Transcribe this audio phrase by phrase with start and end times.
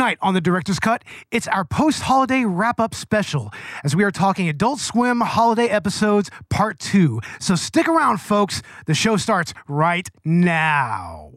[0.00, 3.52] Tonight on the Director's Cut, it's our post holiday wrap up special
[3.84, 7.20] as we are talking Adult Swim holiday episodes part two.
[7.38, 8.62] So stick around, folks.
[8.86, 11.32] The show starts right now.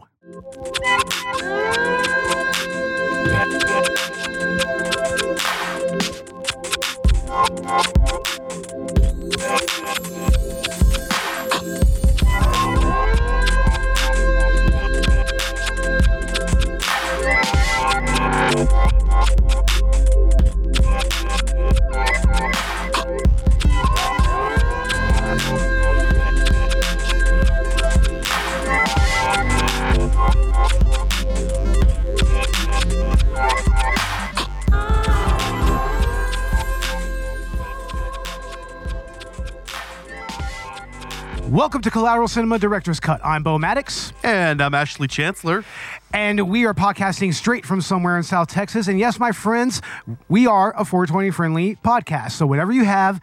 [41.54, 43.22] Welcome to Collateral Cinema Director's Cut.
[43.24, 44.12] I'm Bo Maddox.
[44.24, 45.64] And I'm Ashley Chancellor.
[46.12, 48.88] And we are podcasting straight from somewhere in South Texas.
[48.88, 49.80] And yes, my friends,
[50.28, 52.32] we are a 420 friendly podcast.
[52.32, 53.22] So whatever you have,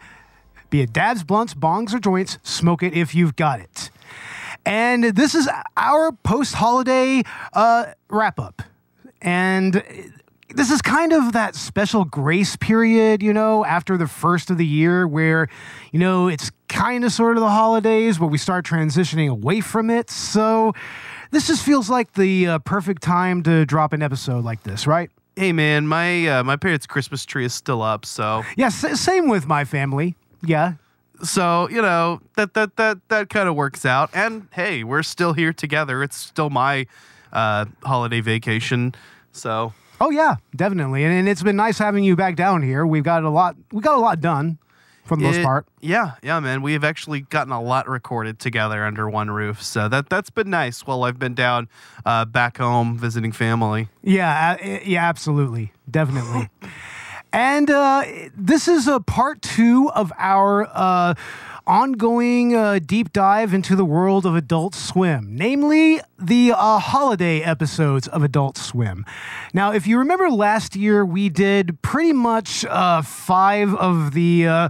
[0.69, 3.89] be it dabs, blunts, bongs, or joints, smoke it if you've got it.
[4.65, 8.61] And this is our post holiday uh, wrap up.
[9.21, 9.83] And
[10.55, 14.65] this is kind of that special grace period, you know, after the first of the
[14.65, 15.49] year where,
[15.91, 19.89] you know, it's kind of sort of the holidays, but we start transitioning away from
[19.89, 20.09] it.
[20.09, 20.73] So
[21.31, 25.11] this just feels like the uh, perfect time to drop an episode like this, right?
[25.35, 29.27] Hey man, my uh, my parents' Christmas tree is still up, so Yeah, s- same
[29.29, 30.15] with my family.
[30.43, 30.73] Yeah.
[31.23, 34.09] so you know that that that that kind of works out.
[34.13, 36.03] And hey, we're still here together.
[36.03, 36.85] It's still my
[37.31, 38.93] uh, holiday vacation,
[39.31, 41.03] so Oh yeah, definitely.
[41.05, 42.85] And, and it's been nice having you back down here.
[42.85, 44.57] We've got a lot we got a lot done
[45.05, 45.65] for the most part.
[45.81, 46.61] Yeah, yeah, man.
[46.61, 50.49] We have actually gotten a lot recorded together under one roof, so that that's been
[50.49, 50.85] nice.
[50.85, 51.67] While I've been down
[52.05, 53.89] uh, back home visiting family.
[54.03, 56.49] Yeah, uh, yeah, absolutely, definitely.
[57.33, 58.03] and uh,
[58.35, 61.15] this is a part two of our uh,
[61.67, 68.07] ongoing uh, deep dive into the world of Adult Swim, namely the uh, holiday episodes
[68.07, 69.05] of Adult Swim.
[69.53, 74.69] Now, if you remember last year, we did pretty much uh, five of the uh,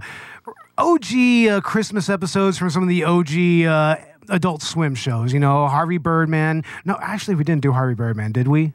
[0.78, 1.04] OG
[1.48, 3.66] uh, Christmas episodes from some of the OG.
[3.66, 3.96] Uh,
[4.28, 6.64] Adult Swim shows, you know, Harvey Birdman.
[6.84, 8.72] No, actually, we didn't do Harvey Birdman, did we?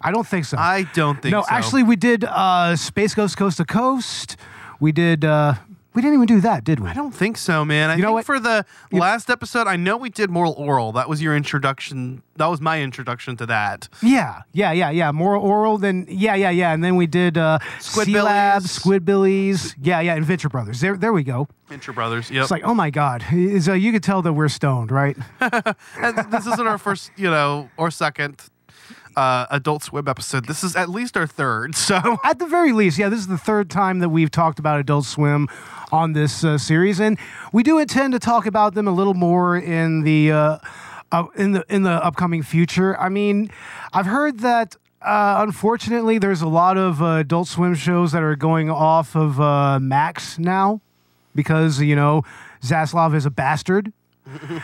[0.00, 0.56] I don't think so.
[0.58, 1.38] I don't think so.
[1.38, 1.48] no, so.
[1.50, 4.36] actually, we did uh, Space Ghost Coast to Coast.
[4.80, 5.24] We did.
[5.24, 5.54] Uh,
[5.96, 6.90] we didn't even do that, did we?
[6.90, 7.88] I don't think so, man.
[7.88, 8.26] I You know think what?
[8.26, 10.92] for the last episode, I know we did Moral Orel.
[10.92, 12.22] That was your introduction.
[12.36, 13.88] That was my introduction to that.
[14.02, 15.10] Yeah, yeah, yeah, yeah.
[15.10, 16.74] More oral than yeah, yeah, yeah.
[16.74, 19.74] And then we did uh, Sea Lab, Squidbillies.
[19.80, 20.80] Yeah, yeah, and Venture Brothers.
[20.80, 21.48] There, there we go.
[21.70, 22.30] Intro Brothers.
[22.30, 22.42] Yep.
[22.42, 23.34] It's like, oh my god, uh,
[23.72, 25.16] you could tell that we're stoned, right?
[25.40, 28.42] and this isn't our first, you know, or second
[29.16, 30.46] uh, Adult Swim episode.
[30.46, 31.74] This is at least our third.
[31.86, 34.80] So At the very least, yeah, this is the third time that we've talked about
[34.80, 35.48] Adult Swim
[35.92, 37.16] on this uh, series, and
[37.52, 40.58] we do intend to talk about them a little more in the uh,
[41.12, 42.98] uh, in the in the upcoming future.
[42.98, 43.50] I mean,
[43.92, 44.74] I've heard that.
[45.00, 49.40] Uh, unfortunately, there's a lot of uh, Adult Swim shows that are going off of
[49.40, 50.80] uh, Max now
[51.36, 52.22] because you know
[52.62, 53.92] Zaslav is a bastard.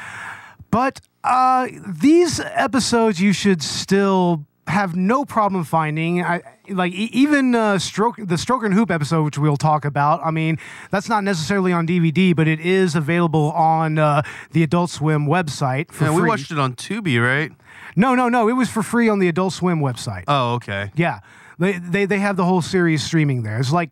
[0.72, 6.22] But uh, these episodes you should still have no problem finding.
[6.22, 10.20] I, like e- even uh, stroke the Stroker and Hoop episode, which we'll talk about.
[10.24, 10.58] I mean,
[10.90, 14.22] that's not necessarily on DVD, but it is available on uh,
[14.52, 16.22] the Adult Swim website for yeah, free.
[16.22, 17.52] we watched it on Tubi, right?
[17.96, 18.48] No, no, no.
[18.48, 20.24] It was for free on the Adult Swim website.
[20.28, 20.90] Oh, okay.
[20.94, 21.20] yeah,
[21.58, 23.58] they, they they have the whole series streaming there.
[23.58, 23.90] It's like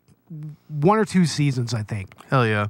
[0.67, 2.15] one or two seasons, I think.
[2.29, 2.67] Hell yeah.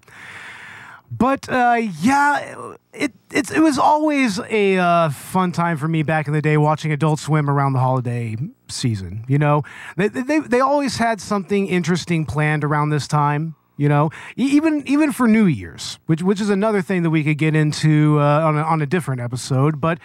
[1.11, 6.33] But uh, yeah, it it was always a uh, fun time for me back in
[6.33, 8.37] the day watching Adult Swim around the holiday
[8.69, 9.25] season.
[9.27, 9.63] You know,
[9.97, 13.55] they they, they always had something interesting planned around this time.
[13.75, 17.37] You know, even even for New Year's, which which is another thing that we could
[17.37, 19.81] get into uh, on a, on a different episode.
[19.81, 19.97] But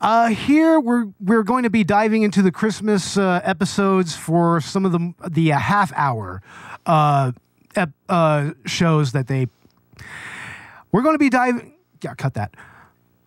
[0.00, 4.84] uh, here we're we're going to be diving into the Christmas uh, episodes for some
[4.84, 6.42] of the the uh, half hour
[6.84, 7.32] uh,
[7.74, 9.46] ep- uh, shows that they
[10.92, 11.74] we're going to be diving.
[12.02, 12.54] Yeah, cut that.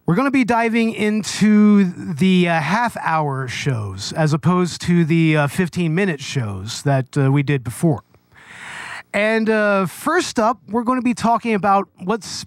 [0.05, 5.37] We're going to be diving into the uh, half hour shows as opposed to the
[5.37, 8.03] uh, 15 minute shows that uh, we did before.
[9.13, 12.45] And uh, first up, we're going to be talking about what's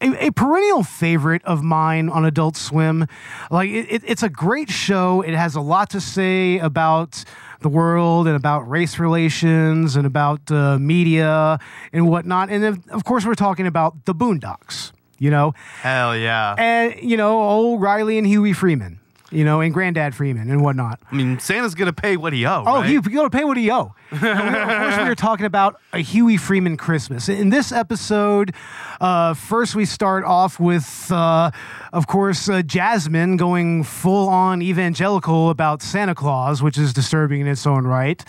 [0.00, 3.06] a, a perennial favorite of mine on Adult Swim.
[3.50, 5.22] Like, it, it, it's a great show.
[5.22, 7.24] It has a lot to say about
[7.62, 11.58] the world and about race relations and about uh, media
[11.92, 12.50] and whatnot.
[12.50, 15.54] And then, of course, we're talking about the Boondocks, you know?
[15.80, 16.54] Hell yeah.
[16.58, 19.00] And, you know, old Riley and Huey Freeman,
[19.32, 21.00] you know, and Granddad Freeman and whatnot.
[21.10, 22.64] I mean, Santa's gonna pay what he owe.
[22.66, 23.02] Oh, right?
[23.12, 23.94] got to pay what he owe.
[24.12, 27.28] Of course, we were talking about a Huey Freeman Christmas.
[27.28, 28.54] In this episode,
[29.00, 31.50] uh, first we start off with, uh,
[31.92, 37.46] of course, uh, Jasmine going full on evangelical about Santa Claus, which is disturbing in
[37.46, 38.24] its own right.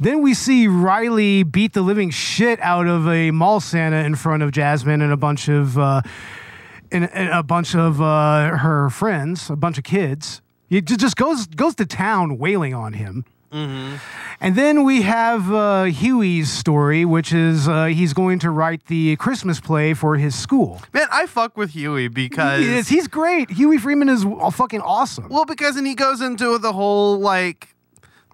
[0.00, 4.42] Then we see Riley beat the living shit out of a mall Santa in front
[4.42, 5.78] of Jasmine and a bunch of.
[6.92, 10.42] And, and a bunch of uh, her friends, a bunch of kids.
[10.68, 13.24] He just goes goes to town wailing on him.
[14.40, 19.16] And then we have uh, Huey's story, which is uh, he's going to write the
[19.16, 20.80] Christmas play for his school.
[20.94, 23.50] Man, I fuck with Huey because He is, he's great.
[23.50, 25.28] Huey Freeman is fucking awesome.
[25.28, 27.74] Well, because then he goes into the whole like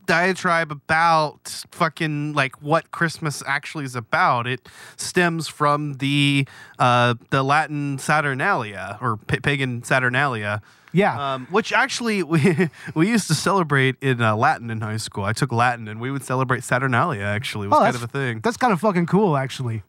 [0.08, 4.48] diatribe about fucking like what Christmas actually is about.
[4.48, 6.48] It stems from the
[6.80, 10.60] uh the Latin Saturnalia or pa- pagan Saturnalia.
[10.92, 11.34] yeah.
[11.34, 15.22] Um, which actually we we used to celebrate in uh, Latin in high school.
[15.24, 17.22] I took Latin and we would celebrate Saturnalia.
[17.22, 18.40] Actually, it was oh, kind of a thing.
[18.40, 19.82] That's kind of fucking cool, actually.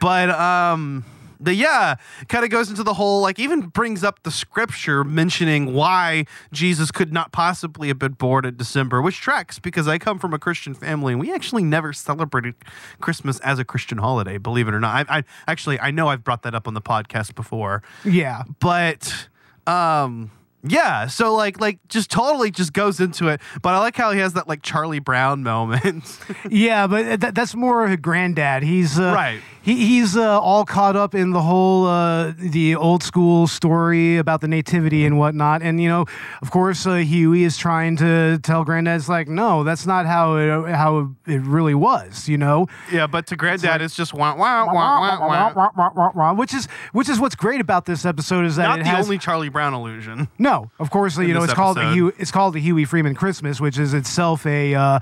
[0.00, 1.04] But um
[1.44, 1.96] the yeah,
[2.28, 6.90] kind of goes into the whole like even brings up the scripture mentioning why Jesus
[6.90, 10.38] could not possibly have been born in December, which tracks because I come from a
[10.38, 12.54] Christian family and we actually never celebrated
[13.00, 15.08] Christmas as a Christian holiday, believe it or not.
[15.10, 18.44] I, I actually I know I've brought that up on the podcast before, Yeah.
[18.60, 19.28] but
[19.66, 20.30] um
[20.66, 23.40] yeah, so like like just totally just goes into it.
[23.62, 26.18] But I like how he has that like Charlie Brown moment.
[26.50, 28.62] Yeah, but that, that's more of a granddad.
[28.62, 29.40] He's uh, Right.
[29.62, 34.42] He, he's uh, all caught up in the whole uh, the old school story about
[34.42, 35.62] the nativity and whatnot.
[35.62, 36.04] And you know,
[36.42, 40.74] of course, uh, Huey is trying to tell granddad's like, no, that's not how it
[40.74, 42.28] how it really was.
[42.28, 46.34] You know, yeah, but to granddad it's just wah wah wah wah wah.
[46.34, 49.18] which is which is what's great about this episode is that Not the has only
[49.18, 50.28] Charlie Brown illusion.
[50.38, 52.14] no, of course, you know it's called the episode.
[52.18, 55.00] It's called the Huey Freeman Christmas, which is itself a uh,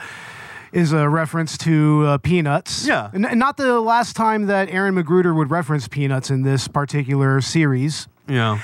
[0.72, 2.87] is a reference to uh, Peanuts.
[2.87, 3.10] Yeah.
[3.12, 7.40] and, and not the last time that Aaron McGruder would reference Peanuts in this particular
[7.40, 8.08] series.
[8.28, 8.58] Yeah.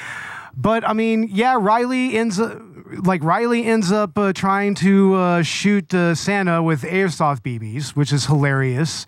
[0.57, 2.61] But I mean, yeah, Riley ends up
[3.05, 8.13] like Riley ends up uh, trying to uh, shoot uh, Santa with airsoft BBs, which
[8.13, 9.07] is hilarious.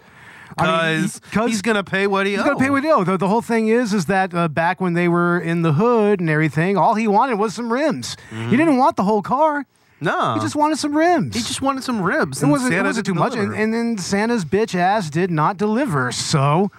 [0.61, 3.07] I mean, Because he- he's gonna pay what he He's gonna pay what he owes.
[3.07, 6.21] The, the whole thing is, is that uh, back when they were in the hood
[6.21, 8.17] and everything, all he wanted was some rims.
[8.31, 9.67] He didn't want the whole car.
[10.03, 11.35] No, He just wanted some rims.
[11.37, 12.39] he just wanted some ribs.
[12.39, 15.59] it and wasn't, it wasn't too much, and, and then Santa's bitch ass did not
[15.59, 16.11] deliver.
[16.11, 16.71] So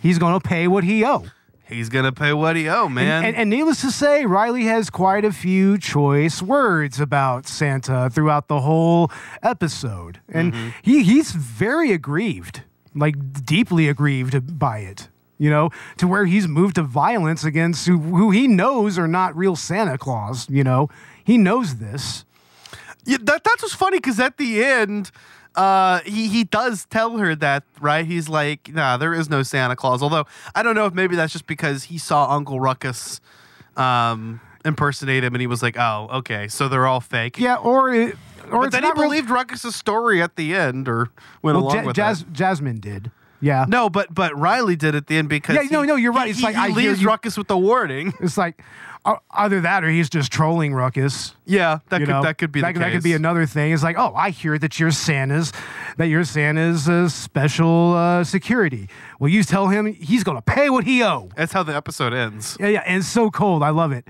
[0.00, 1.24] he's gonna pay what he owe.
[1.68, 3.24] he's gonna pay what he owe, man.
[3.24, 8.46] And, and needless to say, Riley has quite a few choice words about Santa throughout
[8.46, 9.10] the whole
[9.42, 10.68] episode, and Mm-hmm.
[10.82, 12.62] he he's very aggrieved,
[12.98, 15.08] like deeply aggrieved by it.
[15.40, 19.36] You know, to where he's moved to violence against who, who he knows are not
[19.36, 20.50] real Santa Claus.
[20.50, 20.88] You know,
[21.24, 22.24] he knows this.
[23.04, 25.10] yeah, that that's what's funny because at the end.
[25.54, 28.06] Uh, he he does tell her that right.
[28.06, 30.02] He's like, nah, there is no Santa Claus.
[30.02, 30.24] Although
[30.54, 33.20] I don't know if maybe that's just because he saw Uncle Ruckus,
[33.76, 37.38] um, impersonate him, and he was like, oh, okay, so they're all fake.
[37.40, 38.16] Yeah, or it,
[38.52, 41.10] or but then he believed Ruckus's story at the end, or
[41.42, 42.32] went well, along Ja- with Jas- it.
[42.32, 43.10] Jasmine did.
[43.40, 43.66] Yeah.
[43.68, 46.24] No, but but Riley did at the end because Yeah, no, he- no, you're right.
[46.26, 48.12] he- It's like, he I hear leaves you- Ruckus with the warning.
[48.20, 48.60] It's like
[49.30, 51.34] either that or he's just trolling Ruckus.
[51.44, 52.22] Yeah, that you could know?
[52.22, 53.72] that could be that, that could be another thing.
[53.72, 55.52] It's like, oh, I hear that you're Santa's,
[55.96, 58.88] that you're Santa's uh, special uh, security.
[59.18, 61.30] Well, you tell him he's gonna pay what he owe.
[61.36, 62.56] That's how the episode ends.
[62.60, 63.62] Yeah, yeah, and it's so cold.
[63.62, 64.06] I love it.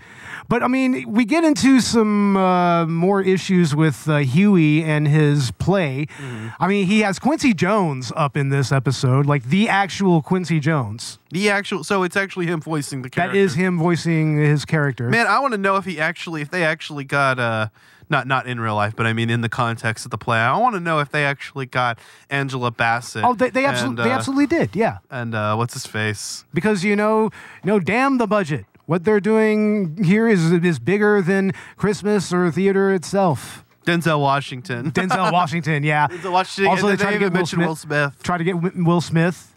[0.49, 5.50] But I mean, we get into some uh, more issues with uh, Huey and his
[5.52, 6.07] play.
[6.19, 6.49] Mm-hmm.
[6.59, 11.19] I mean, he has Quincy Jones up in this episode, like the actual Quincy Jones.
[11.30, 13.37] The actual, so it's actually him voicing the character.
[13.37, 15.11] That is him voicing his character.
[15.11, 17.68] Man, I want to know if he actually, if they actually got, uh,
[18.11, 20.38] not not in real life, but I mean in the context of the play.
[20.38, 21.99] I want to know if they actually got
[22.30, 23.25] Angela Bassett.
[23.25, 24.75] Oh, they, they, absolutely, they uh, absolutely did.
[24.75, 24.99] Yeah.
[25.11, 26.44] And uh, what's his face?
[26.54, 27.30] because you know,
[27.64, 28.66] no, damn the budget.
[28.87, 33.64] What they're doing here is is bigger than Christmas or theater itself.
[33.85, 34.90] Denzel Washington.
[34.92, 36.08] Denzel Washington, yeah.
[36.08, 36.70] Denzel Washington.
[36.70, 38.12] Also, they then try to get Will mentioned Will Smith.
[38.14, 38.23] Smith.
[38.23, 39.48] Try to get Will Smith.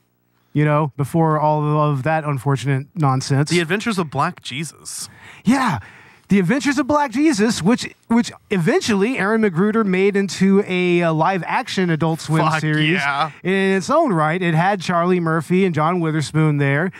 [0.54, 3.50] You know, before all of that unfortunate nonsense.
[3.50, 5.08] The Adventures of Black Jesus.
[5.46, 5.80] Yeah.
[6.28, 11.44] The Adventures of Black Jesus, which which eventually Aaron McGruder made into a, uh live
[11.46, 13.32] action Adult Swim Fuck series yeah.
[13.44, 14.42] in its own right.
[14.42, 16.92] It had Charlie Murphy and John Witherspoon there.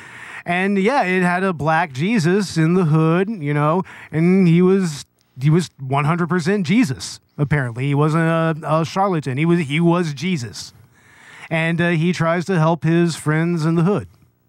[0.46, 5.06] And yeah, it had a black Jesus in the hood, you know, and he was
[5.40, 7.20] he was 100% Jesus.
[7.38, 9.38] Apparently, he wasn't a, a charlatan.
[9.38, 10.74] He was he was Jesus,
[11.52, 14.08] and uh, he tries to help his friends in the hood.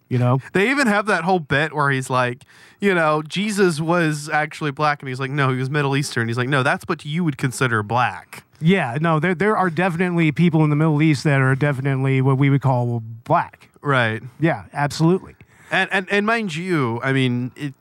[0.08, 2.44] You know, They even have that whole bit where he's like,
[2.80, 6.28] you know, Jesus was actually black, and he's like, no, he was Middle Eastern.
[6.28, 8.44] He's like, no, that's what you would consider black.
[8.60, 12.38] Yeah, no, there there are definitely people in the Middle East that are definitely what
[12.38, 13.70] we would call black.
[13.80, 14.22] Right.
[14.38, 15.34] Yeah, absolutely.
[15.70, 17.74] And and and mind you, I mean, it,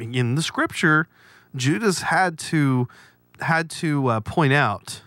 [0.00, 1.06] in the scripture,
[1.54, 2.88] Judas had to
[3.40, 5.02] had to uh, point out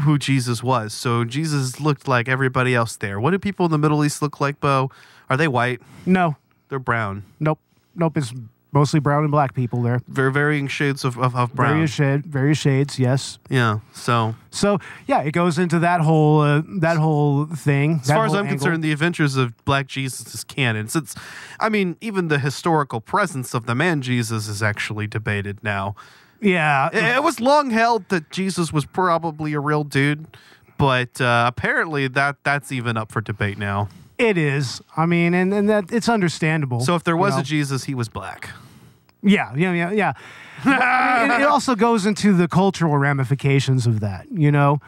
[0.00, 0.92] who Jesus was.
[0.94, 3.20] So Jesus looked like everybody else there.
[3.20, 4.90] What do people in the Middle East look like, Bo?
[5.30, 5.80] Are they white?
[6.06, 6.36] No,
[6.68, 7.24] They're brown.
[7.40, 7.58] nope,
[7.94, 8.16] nope.
[8.16, 8.32] It's
[8.72, 10.00] mostly brown and black people there.
[10.08, 11.74] Very varying shades of, of, of brown.
[11.74, 12.98] Various shade, various shades.
[12.98, 13.38] Yes.
[13.50, 13.80] yeah.
[13.92, 18.00] So So yeah, it goes into that whole uh, that whole thing.
[18.02, 20.88] as far as I'm concerned, the adventures of Black Jesus is canon.
[20.88, 21.14] Since,
[21.60, 25.94] I mean, even the historical presence of the man Jesus is actually debated now.
[26.42, 30.26] Yeah, It, it was long held that Jesus was probably a real dude,
[30.76, 33.88] but uh, apparently that that's even up for debate now.
[34.18, 34.80] it is.
[34.96, 36.80] I mean, and and that it's understandable.
[36.80, 37.40] So if there you was know?
[37.40, 38.50] a Jesus, he was black.
[39.22, 40.12] Yeah, yeah, yeah, yeah.
[40.64, 44.26] I mean, it, it also goes into the cultural ramifications of that.
[44.30, 44.80] You know,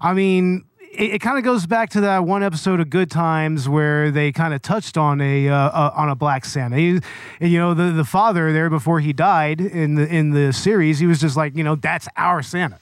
[0.00, 3.68] I mean, it, it kind of goes back to that one episode of Good Times
[3.68, 6.76] where they kind of touched on a uh, uh, on a black Santa.
[6.76, 7.00] He,
[7.40, 10.98] and, you know, the the father there before he died in the in the series,
[10.98, 12.78] he was just like, you know, that's our Santa.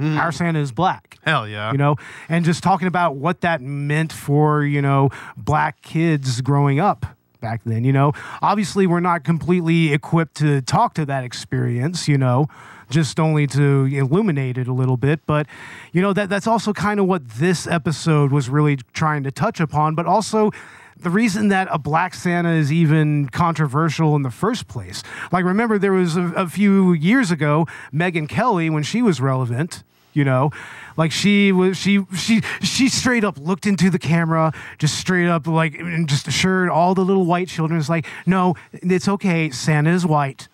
[0.00, 1.70] Our Santa is black Hell yeah.
[1.70, 1.94] you know,
[2.28, 7.06] and just talking about what that meant for, you know, black kids growing up
[7.40, 8.12] back then, you know.
[8.42, 12.48] Obviously, we're not completely equipped to talk to that experience, you know,
[12.90, 15.46] just only to illuminate it a little bit, but
[15.92, 19.60] you know that that's also kind of what this episode was really trying to touch
[19.60, 20.50] upon, but also
[20.96, 25.02] the reason that a black Santa is even controversial in the first place.
[25.32, 29.82] Like, remember, there was a, a few years ago, Megyn Kelly, when she was relevant,
[30.12, 30.50] you know,
[30.96, 35.46] like she was, she, she, she straight up looked into the camera, just straight up,
[35.46, 39.90] like, and just assured all the little white children, it's like, no, it's okay, Santa
[39.90, 40.48] is white.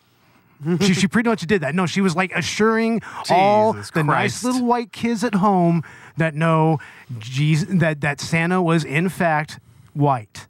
[0.81, 1.75] she, she pretty much did that.
[1.75, 5.83] No, she was like assuring all Jesus the nice little white kids at home
[6.17, 6.79] that no,
[7.19, 9.59] Jesus, that that Santa was in fact
[9.95, 10.47] white.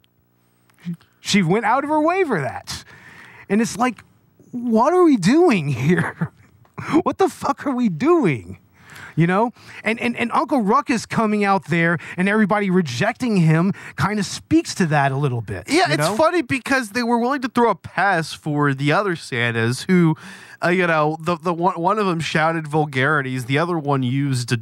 [1.19, 2.83] She went out of her way for that,
[3.47, 4.03] and it's like,
[4.51, 6.31] what are we doing here?
[7.03, 8.57] what the fuck are we doing?
[9.15, 9.51] You know,
[9.83, 14.73] and and and Uncle Ruckus coming out there and everybody rejecting him kind of speaks
[14.75, 15.69] to that a little bit.
[15.69, 16.15] Yeah, it's know?
[16.15, 20.15] funny because they were willing to throw a pass for the other Santas who,
[20.63, 24.53] uh, you know, the the one one of them shouted vulgarities, the other one used
[24.53, 24.59] a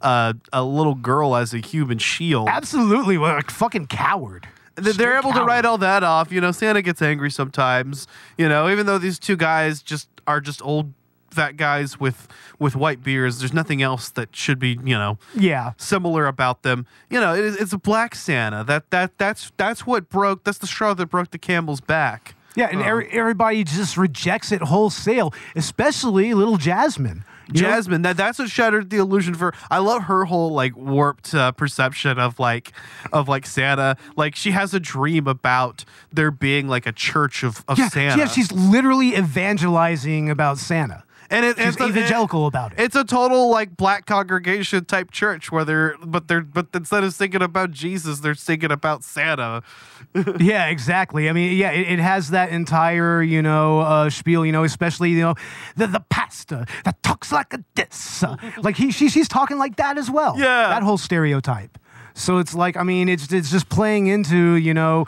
[0.00, 2.48] uh, a little girl as a human shield.
[2.48, 4.48] Absolutely, like fucking coward.
[4.76, 6.32] Th- They're able to write all that off.
[6.32, 8.06] You know, Santa gets angry sometimes.
[8.38, 10.92] You know, even though these two guys just are just old
[11.32, 13.38] fat guys with with white beards.
[13.40, 15.72] There's nothing else that should be you know Yeah.
[15.76, 16.86] similar about them.
[17.10, 18.62] You know, it, it's a black Santa.
[18.64, 20.44] That that that's that's what broke.
[20.44, 22.34] That's the straw that broke the camel's back.
[22.54, 27.24] Yeah, and every, everybody just rejects it wholesale, especially little Jasmine.
[27.50, 29.52] Jasmine, that that's what shattered the illusion for.
[29.70, 32.72] I love her whole like warped uh, perception of like
[33.12, 33.96] of like Santa.
[34.16, 38.18] Like she has a dream about there being like a church of, of yeah, Santa.
[38.18, 41.04] yeah, she's literally evangelizing about Santa.
[41.32, 42.80] And it, it's a- evangelical about it.
[42.80, 47.14] It's a total like black congregation type church where they're but they're but instead of
[47.14, 49.62] singing about Jesus, they're singing about Santa.
[50.38, 51.28] yeah, exactly.
[51.28, 54.44] I mean, yeah, it, it has that entire, you know, uh, spiel.
[54.44, 55.34] You know, especially you know,
[55.76, 58.22] the the pastor that talks like a this,
[58.62, 60.34] like he she, she's talking like that as well.
[60.38, 60.68] Yeah.
[60.68, 61.78] that whole stereotype.
[62.14, 65.06] So it's like, I mean, it's it's just playing into you know,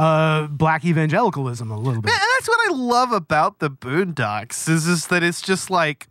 [0.00, 2.12] uh, black evangelicalism a little bit.
[2.12, 6.08] And that's what I love about the Boondocks is just that it's just like,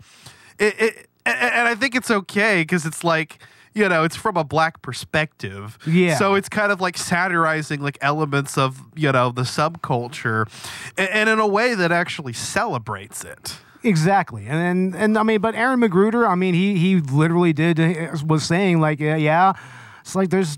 [0.59, 3.39] it, it and I think it's okay because it's like.
[3.75, 5.77] You know, it's from a black perspective.
[5.85, 6.17] Yeah.
[6.17, 10.49] So it's kind of like satirizing like elements of, you know, the subculture
[10.97, 13.59] and, and in a way that actually celebrates it.
[13.83, 17.79] Exactly, and, and and I mean, but Aaron McGruder, I mean, he he literally did
[17.79, 19.53] uh, was saying like, yeah, yeah,
[20.01, 20.57] it's like there's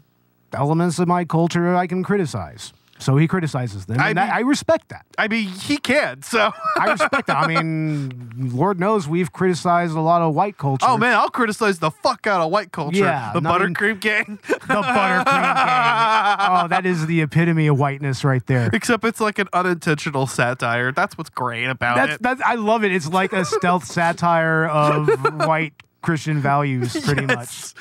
[0.53, 2.71] elements of my culture I can criticize.
[3.01, 4.00] So he criticizes them.
[4.00, 5.05] I and mean- I respect that.
[5.17, 6.22] I mean, he can.
[6.22, 7.38] So, I respect that.
[7.38, 10.86] I mean, Lord knows we've criticized a lot of white culture.
[10.88, 13.00] oh man, I'll criticize the fuck out of white culture.
[13.00, 14.39] Yeah, the no, I mean- buttercream gang.
[14.48, 16.38] The buttercream gang.
[16.63, 18.70] Oh, that is the epitome of whiteness right there.
[18.74, 20.91] Except it's like an unintentional satire.
[20.91, 22.22] That's what's great about That's, it.
[22.22, 22.91] that's I love it.
[22.91, 25.08] It's like a stealth satire of
[25.46, 27.74] white Christian values, pretty much.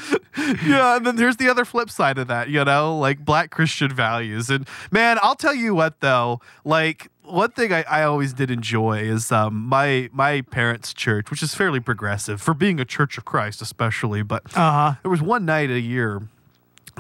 [0.65, 3.95] yeah, and then there's the other flip side of that, you know, like black Christian
[3.95, 4.51] values.
[4.51, 9.01] And man, I'll tell you what though, like one thing I, I always did enjoy
[9.01, 13.25] is um, my my parents' church, which is fairly progressive for being a Church of
[13.25, 14.23] Christ, especially.
[14.23, 14.95] But Uh huh.
[15.03, 16.23] there was one night a year.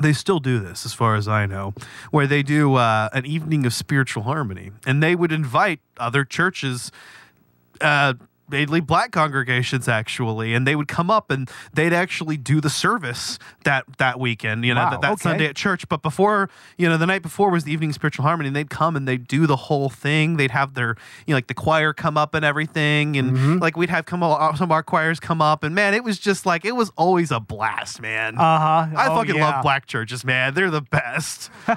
[0.01, 1.75] They still do this, as far as I know,
[2.11, 6.91] where they do uh, an evening of spiritual harmony, and they would invite other churches
[7.83, 8.15] uh,
[8.51, 13.39] mainly black congregations actually and they would come up and they'd actually do the service
[13.65, 15.23] that that weekend you know Wow, that, that okay.
[15.23, 18.49] sunday at church but before you know the night before was the evening spiritual harmony
[18.49, 21.47] and they'd come and they'd do the whole thing they'd have their you know like
[21.47, 23.59] the choir come up and everything and Mm-hmm.
[23.59, 26.19] like we'd have come uh, some of our choirs come up and man it was
[26.19, 28.87] just like it was always a blast man Uh huh.
[28.97, 31.51] i fucking love black churches man they're the best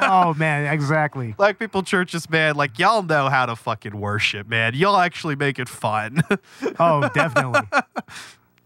[0.00, 1.32] oh man, exactly.
[1.36, 5.58] black people churches man like y'all know how to fucking worship man y'all actually make
[5.58, 5.95] it fun
[6.78, 7.60] Oh, definitely,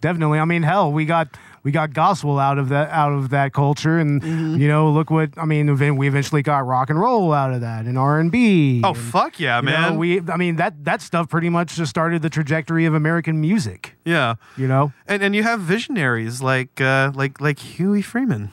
[0.01, 0.39] definitely.
[0.39, 1.29] I mean, hell, we got
[1.63, 4.57] we got gospel out of that out of that culture, and Mm-hmm.
[4.61, 5.77] you know, look what I mean.
[5.97, 8.81] We eventually got rock and roll out of that, and R and B.
[8.85, 11.91] oh fuck yeah You know, man we, I mean, that that stuff pretty much just
[11.91, 13.97] started the trajectory of American music.
[14.05, 18.51] yeah You know, And and you have visionaries like uh, like like Huey Freeman.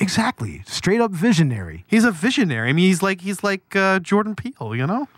[0.00, 1.84] exactly, straight up visionary.
[1.86, 2.70] He's a visionary.
[2.70, 4.74] I mean, he's like he's like uh, Jordan Peele.
[4.74, 5.08] You know?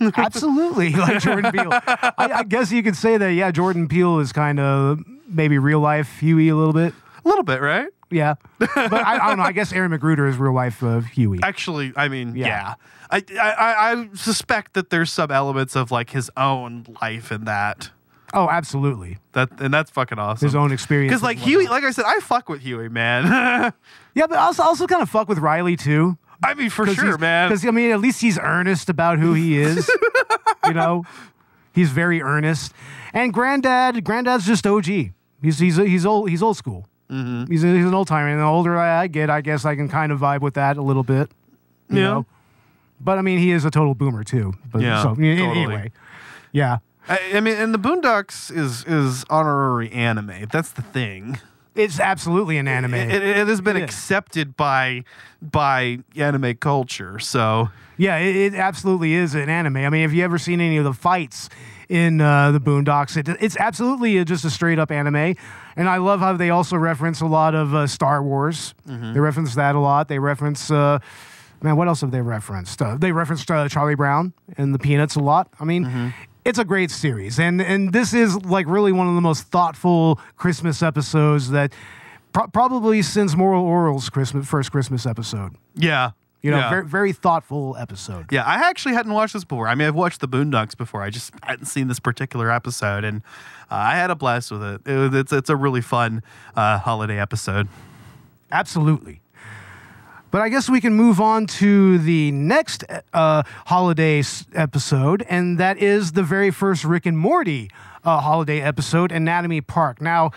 [0.16, 1.68] Absolutely, like Jordan Peele.
[1.70, 3.32] I, I guess you could say that.
[3.34, 6.94] Yeah, Jordan Peele is kind of maybe real life Huey a little bit.
[7.24, 7.88] A little bit, right?
[8.10, 9.44] Yeah, but I, I don't know.
[9.44, 11.38] I guess Aaron McGruder is real life of Huey.
[11.42, 12.46] Actually, I mean, yeah.
[12.46, 12.74] Yeah.
[13.10, 17.44] I, I I I suspect that there's some elements of like his own life in
[17.44, 17.90] that.
[18.32, 19.18] Oh, absolutely.
[19.32, 20.46] That and that's fucking awesome.
[20.46, 21.10] His own experience.
[21.10, 23.72] Because like Huey, like I said, I fuck with Huey, man.
[24.12, 26.18] Yeah, but also also kind of fuck with Riley too.
[26.42, 27.48] I mean, for sure, man.
[27.48, 29.90] Because I mean, at least he's earnest about who he is.
[30.66, 31.04] you know,
[31.74, 32.72] he's very earnest.
[33.12, 34.86] And Granddad, Granddad's just OG.
[34.86, 36.86] He's he's he's old he's old school.
[37.10, 37.50] Mm-hmm.
[37.50, 38.28] He's, he's an old timer.
[38.28, 40.82] And the older I get, I guess I can kind of vibe with that a
[40.82, 41.30] little bit.
[41.88, 42.02] You Yeah.
[42.04, 42.26] know?
[43.00, 44.54] But I mean, he is a total boomer too.
[44.70, 45.30] But Yeah, so, totally.
[45.40, 45.90] anyway,
[46.52, 46.78] yeah.
[47.08, 50.46] I, I mean, and the Boondocks is is honorary anime.
[50.52, 51.38] That's the thing.
[51.74, 52.94] It's absolutely an anime.
[52.94, 53.84] It, it, it has been Yeah.
[53.84, 55.04] accepted by
[55.42, 57.18] by anime culture.
[57.18, 59.76] So Yeah, it, it absolutely is an anime.
[59.78, 61.48] I mean, have you ever seen any of the fights
[61.88, 63.16] in uh, the Boondocks?
[63.16, 65.34] It, it's absolutely a- just a straight up anime.
[65.76, 68.74] And I love how they also reference a lot of uh, Star Wars.
[68.88, 69.14] Mm-hmm.
[69.14, 70.08] They reference that a lot.
[70.08, 70.98] They reference, uh,
[71.62, 72.82] man, what else have they referenced?
[72.82, 75.48] Uh, they referenced uh, Charlie Brown and the Peanuts a lot.
[75.60, 76.08] I mean, Mm-hmm.
[76.50, 77.38] It's a great series.
[77.38, 81.72] And, and this is like really one of the most thoughtful Christmas episodes that.
[82.32, 86.10] Pro- probably since Moral Orel's Christmas first Christmas episode, yeah,
[86.42, 86.70] you know, yeah.
[86.70, 88.26] very very thoughtful episode.
[88.30, 89.66] Yeah, I actually hadn't watched this before.
[89.66, 91.02] I mean, I've watched the Boondocks before.
[91.02, 93.22] I just hadn't seen this particular episode, and
[93.70, 94.80] uh, I had a blast with it.
[94.86, 96.22] it was, it's it's a really fun
[96.56, 97.68] uh, holiday episode.
[98.52, 99.20] Absolutely.
[100.30, 105.58] But I guess we can move on to the next uh, holiday s- episode, and
[105.58, 107.70] that is the very first Rick and Morty
[108.04, 110.00] uh, holiday episode, Anatomy Park.
[110.00, 110.30] Now,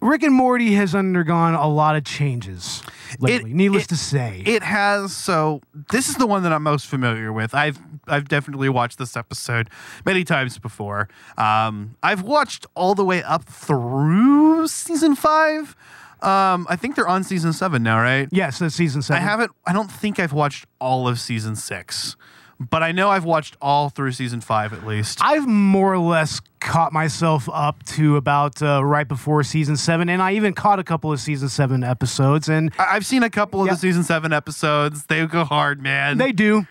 [0.00, 2.84] Rick and Morty has undergone a lot of changes
[3.18, 4.44] lately, needless it- to say.
[4.46, 5.60] It has so.
[5.90, 7.54] This is the one that I'm most familiar with.
[7.54, 9.70] I've I've definitely watched this episode
[10.06, 11.08] many times before.
[11.36, 15.74] Um, I've watched all the way up through season five.
[16.22, 18.28] Um, I think they're on season seven now, right?
[18.32, 19.22] yes, that's season seven.
[19.22, 19.52] I haven't.
[19.66, 22.16] I don't think I've watched all of season six,
[22.58, 25.18] but I know I've watched all through season five at least.
[25.22, 30.20] I've more or less caught myself up to about uh, right before season seven, and
[30.20, 33.60] I even caught a couple of season seven episodes, and I- I've seen a couple
[33.60, 33.74] of Yeah.
[33.74, 35.06] the season seven episodes.
[35.06, 36.18] They go hard, man.
[36.18, 36.66] They do.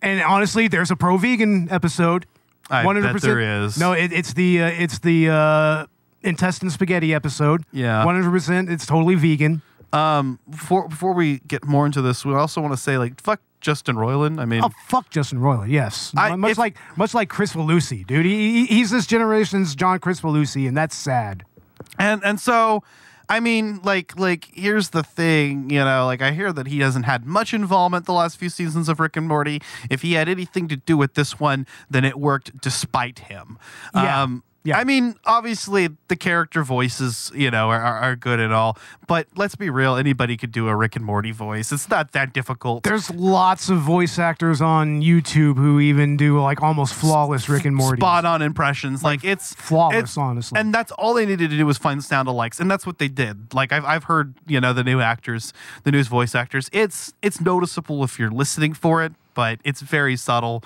[0.00, 2.26] And honestly, there's a pro vegan episode.
[2.70, 3.76] I bet there is.
[3.78, 5.86] No, it, it's the uh, it's the uh,
[6.22, 7.64] intestine spaghetti episode.
[7.72, 8.04] Yeah.
[8.04, 8.70] 100%.
[8.70, 9.62] It's totally vegan.
[9.92, 13.40] um, before before we get more into this, we also want to say like fuck
[13.60, 14.40] Justin Roiland.
[14.40, 15.70] I mean, Oh fuck Justin Roiland.
[15.70, 16.12] Yes.
[16.16, 18.24] I- much if- like much like Kricfalusi, dude.
[18.24, 21.44] He, he- he's this generation's John Kricfalusi, and that's sad.
[21.98, 22.82] and and so.
[23.28, 27.06] I mean, like, like here's the thing, you know, like I hear that he hasn't
[27.06, 29.62] had much involvement the last few seasons of Rick and Morty.
[29.88, 33.58] If he had anything to do with this one, then it worked despite him.
[33.94, 34.22] Yeah.
[34.22, 34.78] Um, Yeah.
[34.78, 39.56] I mean, obviously the character voices, you know, are, are good and all, but let's
[39.56, 39.96] be real.
[39.96, 41.72] Anybody could do a Rick and Morty voice.
[41.72, 42.84] It's not that difficult.
[42.84, 47.74] There's lots of voice actors on YouTube who even do like almost flawless Rick and
[47.74, 47.98] Morty.
[47.98, 49.02] spot on impressions.
[49.02, 50.58] Like, it's flawless, it's- honestly.
[50.60, 53.08] And that's all they needed to do was find sound alikes, and that's what they
[53.08, 53.52] did.
[53.54, 56.68] Like I've I've heard you know the new actors, the new voice actors.
[56.72, 60.62] It's it's noticeable if you're listening for it, but it's very subtle.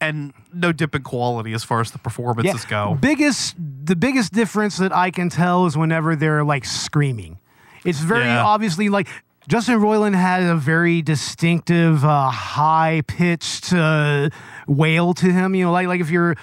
[0.00, 2.96] And no dip in quality as far as the performances go.
[3.00, 7.38] Biggest the biggest difference that I can tell is whenever they're like screaming.
[7.84, 8.42] It's very Yeah.
[8.44, 9.08] obviously like
[9.48, 14.30] Justin Roiland had a very distinctive, uh, high pitched uh,
[14.66, 15.54] wail to him.
[15.54, 16.34] You know, like like if you're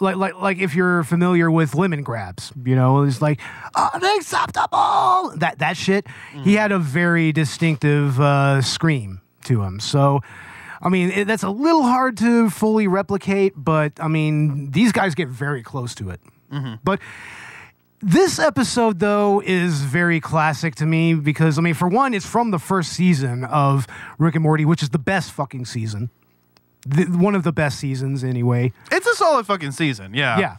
[0.00, 3.38] like like like if you're familiar with lemon grabs, you know, it's like
[3.76, 5.32] unacceptable.
[5.36, 6.06] That that shit.
[6.42, 9.80] He had a very distinctive uh, scream to him.
[9.80, 10.20] So.
[10.84, 15.14] I mean, it, that's a little hard to fully replicate, but I mean, these guys
[15.14, 16.20] get very close to it.
[16.52, 16.74] Mm-hmm.
[16.84, 17.00] But
[18.00, 22.50] this episode, though, is very classic to me because, I mean, for one, it's from
[22.50, 23.86] the first season of
[24.18, 26.10] Rick and Morty, which is the best fucking season.
[26.86, 28.72] The, one of the best seasons, anyway.
[28.92, 30.12] It's a solid fucking season.
[30.14, 30.38] Yeah.
[30.38, 30.56] Yeah.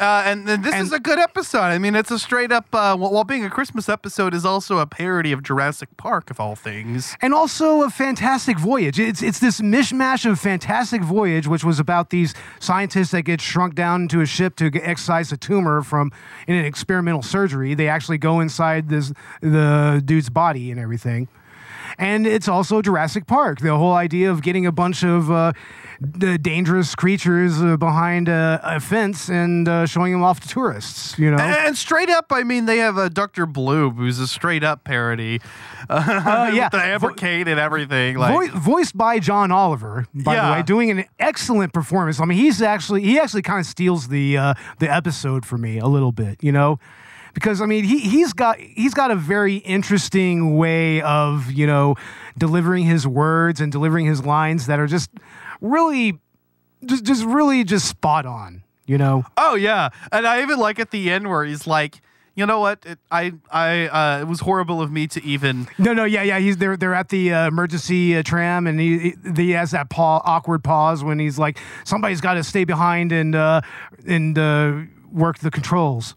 [0.00, 1.60] Uh, and, and this And- is a good episode.
[1.60, 4.86] I mean, it's a straight up, uh, while being a Christmas episode, is also a
[4.86, 7.16] parody of Jurassic Park, of all things.
[7.22, 8.98] and also a fantastic voyage.
[8.98, 13.76] It's it's this mishmash of fantastic voyage, which was about these scientists that get shrunk
[13.76, 16.10] down into a ship to excise a tumor from
[16.48, 17.74] in an experimental surgery.
[17.74, 21.28] They actually go inside this the dude's body and everything.
[21.98, 23.60] And it's also Jurassic Park.
[23.60, 25.52] The whole idea of getting a bunch of uh,
[26.18, 31.18] d- dangerous creatures uh, behind a, a fence and uh, showing them off to tourists.
[31.18, 33.46] You know, And straight up, I mean, they have a Dr.
[33.46, 35.40] Bloom who's a straight up parody.
[35.86, 36.70] Uh, yeah.
[36.70, 38.16] The Amber Vo- and everything.
[38.16, 40.46] Like, Voi- voiced by John Oliver, by Yeah.
[40.46, 42.20] the way, doing an excellent performance.
[42.20, 45.78] I mean, he's actually he actually kind of steals the uh, the episode for me
[45.78, 46.78] a little bit, you know,
[47.34, 51.96] because I mean he he's got he's got a very interesting way of you know
[52.38, 55.10] delivering his words and delivering his lines that are just
[55.60, 56.18] really
[56.86, 59.24] just just really just spot on, you know.
[59.36, 59.90] oh, yeah.
[60.12, 62.00] And I even like at the end where he's like,
[62.34, 62.84] you know what?
[62.84, 65.68] It, I, I, uh, it was horrible of me to even.
[65.78, 66.38] No, no, yeah, yeah.
[66.38, 69.88] He's they're they're at the uh, emergency uh, tram, and he, he he has that
[69.90, 73.60] paw, awkward pause when he's like, somebody's got to stay behind and uh,
[74.06, 74.80] and uh,
[75.12, 76.14] work the controls,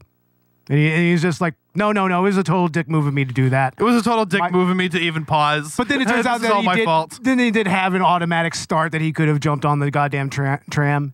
[0.70, 2.20] and, he, and he's just like, no, no, no.
[2.22, 3.76] It was a total dick move of me to do that.
[3.78, 5.76] It was a total dick My- move of me to even pause.
[5.78, 6.86] But then it turns This out is that all he my did.
[6.86, 7.20] fault.
[7.22, 10.30] Then he did have an automatic start that he could have jumped on the goddamn
[10.30, 11.14] tra- tram.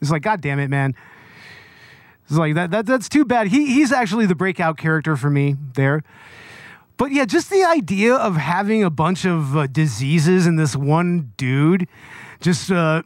[0.00, 0.94] It's like, god damn it, man.
[2.28, 2.86] It's like that, that.
[2.86, 3.48] That's too bad.
[3.48, 6.02] He he's actually the breakout character for me there.
[6.96, 11.32] But yeah, just the idea of having a bunch of uh, diseases in this one
[11.36, 11.86] dude,
[12.40, 13.02] just uh,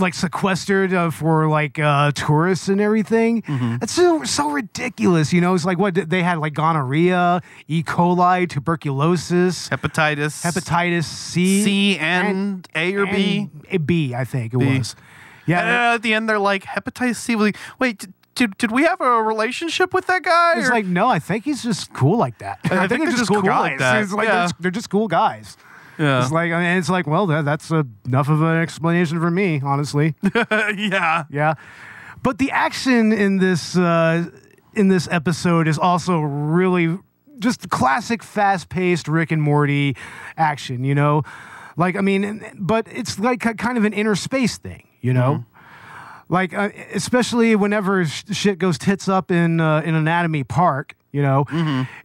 [0.00, 3.42] like sequestered uh, for like uh, tourists and everything.
[3.82, 5.32] It's so so ridiculous.
[5.32, 7.82] You know, it's like what they had like gonorrhea, E.
[7.82, 10.42] coli, tuberculosis Hepatitis.
[10.42, 13.48] hepatitis C, C and A or B?
[13.70, 14.78] and B, I think it B.
[14.78, 14.94] was.
[14.94, 15.02] And
[15.46, 17.34] Yeah, uh, at the end, they're like, hepatitis C.
[17.36, 20.54] Like, Wait, did, did, we have a relationship with that guy?
[20.56, 22.58] it's Or- like no, I think he's just cool like that.
[22.64, 24.02] I think they're just cool like that.
[24.02, 24.32] It's like Yeah.
[24.34, 25.56] they're, just, they're just cool guys.
[26.00, 26.22] Yeah.
[26.22, 29.30] It's like I mean, it's like well, that, that's uh, enough of an explanation for
[29.30, 30.14] me, honestly.
[30.50, 31.24] yeah.
[31.30, 31.54] yeah,
[32.22, 34.24] but the action in this uh,
[34.74, 36.98] in this episode is also really
[37.38, 39.94] just classic, fast-paced Rick and Morty
[40.38, 40.84] action.
[40.84, 41.22] You know,
[41.76, 44.88] like I mean, but it's like a, kind of an inner space thing.
[45.00, 45.44] You know.
[46.30, 51.22] Like, uh, especially whenever sh- shit goes tits up in uh, in Anatomy Park, you
[51.22, 51.44] know,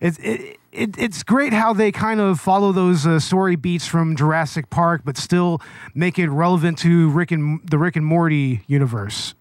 [0.02, 4.16] it's it, it, it's great how they kind of follow those uh, story beats from
[4.16, 5.62] Jurassic Park, but still
[5.94, 9.36] make it relevant to Rick and the Rick and Morty universe.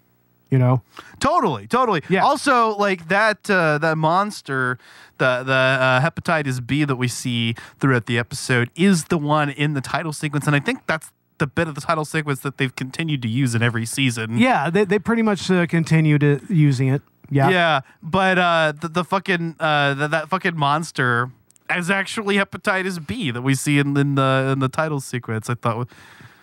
[0.50, 0.82] You know,
[1.18, 2.02] Totally, totally.
[2.08, 2.22] Yeah.
[2.22, 4.78] Also, like that uh, that monster,
[5.18, 9.74] the the uh, hepatitis B that we see throughout the episode is the one in
[9.74, 12.76] the title sequence, and I think that's the bit of the title sequence that they've
[12.76, 14.38] continued to use in every season.
[14.38, 17.02] yeah, they they pretty much uh, continue to using it.
[17.30, 21.30] Yeah, Yeah, but uh, the, the fucking uh, the, that fucking monster
[21.74, 25.48] is actually hepatitis B that we see in, in the in the title sequence.
[25.48, 25.88] I thought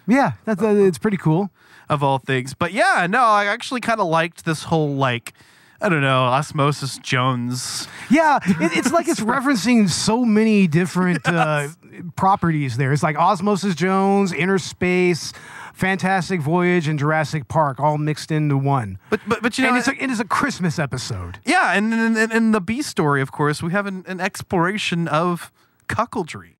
[0.07, 1.51] yeah, that's uh, it's pretty cool.
[1.89, 5.33] of all things, but yeah, no, I actually kind of liked this whole like
[5.81, 7.87] I don't know Osmosis Jones.
[8.09, 11.69] Yeah, it, it's like it's referencing so many different uh,
[12.15, 12.93] properties there.
[12.93, 15.33] It's like Osmosis Jones, Inner Space,
[15.73, 18.97] Fantastic Voyage, and Jurassic Park all mixed into one.
[19.09, 21.39] But but but you know and it's a, it is a Christmas episode.
[21.45, 25.07] Yeah, and in, in, in the B story, of course, we have an, an exploration
[25.07, 25.51] of
[25.87, 26.55] cuckoldry.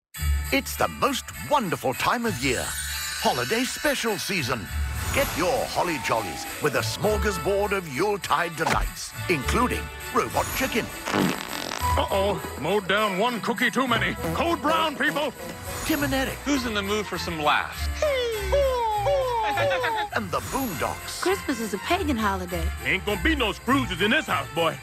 [0.51, 2.63] It's the most wonderful time of year.
[2.67, 4.67] Holiday special season.
[5.13, 9.81] Get your holly jollies with a smorgasbord of Yuletide delights, including
[10.15, 10.85] robot chicken,
[11.97, 14.15] Uh-oh, mowed down one cookie too many.
[14.33, 15.33] Code brown, people.
[15.85, 17.87] Tim and Eric, Who's in the mood for some laughs?
[20.15, 21.21] and the Boondocks.
[21.21, 22.63] Christmas is a pagan holiday.
[22.85, 24.75] Ain't gonna be no Scrooges in this house, boy.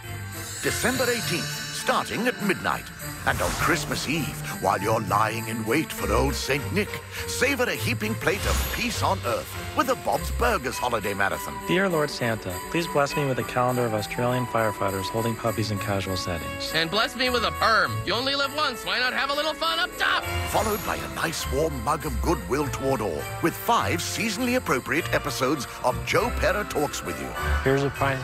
[0.62, 2.84] December 18th, starting at midnight.
[3.24, 6.62] And on Christmas Eve, while you're lying in wait for old St.
[6.70, 6.90] Nick,
[7.26, 11.54] savor a heaping plate of peace on earth with a Bob's Burgers holiday marathon.
[11.66, 15.78] Dear Lord Santa, please bless me with a calendar of Australian firefighters holding puppies in
[15.78, 16.70] casual settings.
[16.74, 17.90] And bless me with a perm.
[18.04, 18.84] You only live once.
[18.84, 20.24] Why not have a little fun up top?
[20.50, 25.66] Followed by a nice warm mug of goodwill toward all, with five seasonally appropriate episodes
[25.84, 27.28] of Joe Pera Talks with You.
[27.64, 28.20] Here's a pint,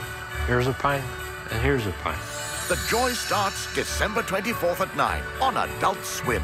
[0.46, 1.04] here's a pint,
[1.50, 2.33] and here's a pint.
[2.68, 6.42] The joy starts December 24th at 9 on Adult Swim.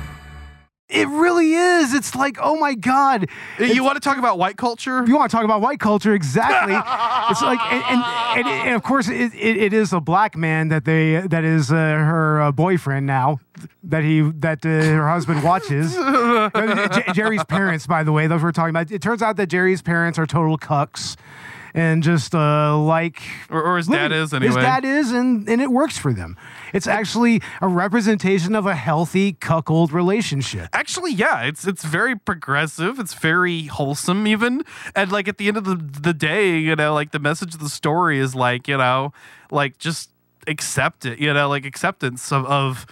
[0.91, 1.95] It really is.
[1.95, 3.27] It's like, oh my God.
[3.59, 5.03] you want to talk about white culture?
[5.07, 6.13] You want to talk about white culture?
[6.13, 6.75] Exactly.
[7.31, 8.05] it's like, and, and,
[8.37, 11.73] and, and of course, it, it, it is a black man that they that is
[11.73, 13.41] uh, her uh, boyfriend now.
[13.83, 15.95] That he that uh, her husband watches.
[15.95, 18.91] J- Jerry's parents, by the way, those we're talking about.
[18.91, 21.17] It turns out that Jerry's parents are total cucks.
[21.75, 24.49] And just uh, like, Or- or his dad is, anyway.
[24.49, 26.37] His dad is, and, and it works for them.
[26.73, 30.69] It's actually a representation of a healthy cuckold relationship.
[30.73, 32.99] Actually, yeah, it's it's very progressive.
[32.99, 34.63] It's very wholesome, even.
[34.95, 37.61] And like at the end of the the day, you know, like the message of
[37.61, 39.13] the story is like, you know,
[39.51, 40.11] like just
[40.47, 41.19] accept it.
[41.19, 42.87] You know, like acceptance of of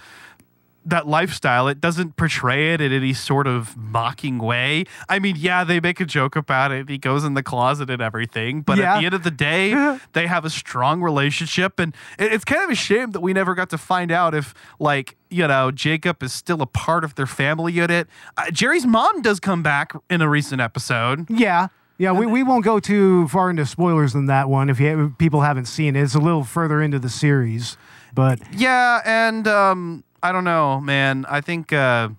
[0.89, 1.67] that lifestyle.
[1.67, 4.85] It doesn't portray it in any sort of mocking way.
[5.07, 6.89] I mean, yeah, they make a joke about it.
[6.89, 8.95] He goes in the closet and everything, but Yeah.
[8.95, 12.63] at the end of the day, they have a strong relationship, and it- it's kind
[12.63, 16.21] of a shame that we never got to find out if, like, you know, Jacob
[16.23, 18.07] is still a part of their family unit.
[18.37, 21.29] Uh, Jerry's mom does come back in a recent episode.
[21.29, 21.67] Yeah.
[21.97, 25.17] Yeah, we, we won't go too far into spoilers in that one if, you, if
[25.17, 26.01] people haven't seen it.
[26.01, 27.75] It's a little further into the series,
[28.13, 31.25] but Yeah, and um, I don't know, man.
[31.29, 32.09] I think uh,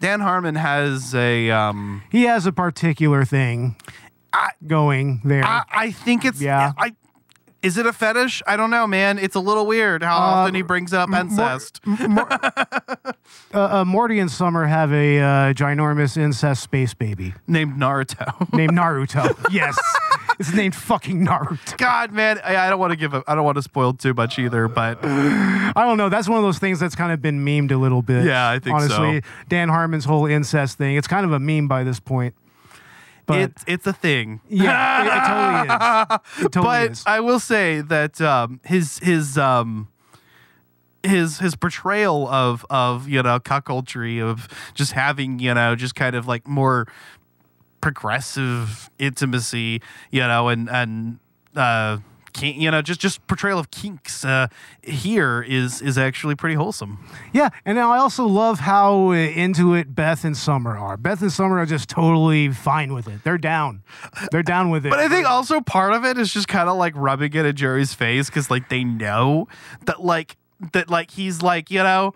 [0.00, 1.50] Dan Harmon has a.
[1.50, 3.76] Um, he has a particular thing
[4.66, 5.44] going there.
[5.44, 6.72] I, I think it's Yeah.
[6.78, 6.94] I
[7.62, 8.42] is it a fetish?
[8.46, 9.18] I don't know, man.
[9.18, 11.80] It's a little weird how often he brings up incest.
[11.86, 13.12] uh,
[13.52, 18.50] uh, Morty and Summer have a uh, ginormous incest space baby named Naruto.
[18.54, 19.36] named Naruto.
[19.52, 19.78] yes,
[20.40, 21.76] it's named fucking Naruto.
[21.76, 23.14] God, man, I, I don't want to give.
[23.14, 26.08] I don't want to spoil too much either, but I don't know.
[26.08, 28.24] That's one of those things that's kind of been memed a little bit.
[28.24, 28.86] Yeah, I think so.
[28.86, 30.96] honestly, Dan Harmon's whole incest thing.
[30.96, 32.34] It's kind of a meme by this point.
[33.26, 34.40] But it's it's a thing.
[34.48, 36.20] yeah, it, it totally is.
[36.46, 37.04] It totally but is.
[37.06, 39.88] I will say that um, his his um,
[41.02, 46.16] his his portrayal of of you know cuckoldry of just having you know just kind
[46.16, 46.86] of like more
[47.80, 51.18] progressive intimacy you know and and
[51.56, 51.98] uh
[52.40, 54.46] you know just just portrayal of kinks uh
[54.82, 60.24] here is is actually pretty wholesome Yeah, and I also love how into it Beth
[60.24, 60.96] and Summer are.
[60.96, 63.24] Beth and Summer are just totally fine with it.
[63.24, 63.82] They're down.
[64.30, 64.90] They're down with it.
[64.90, 67.56] But I think also part of it is just kind of like rubbing it in
[67.56, 69.48] Jerry's face because like they know
[69.86, 70.36] that like
[70.72, 72.14] that like he's like you know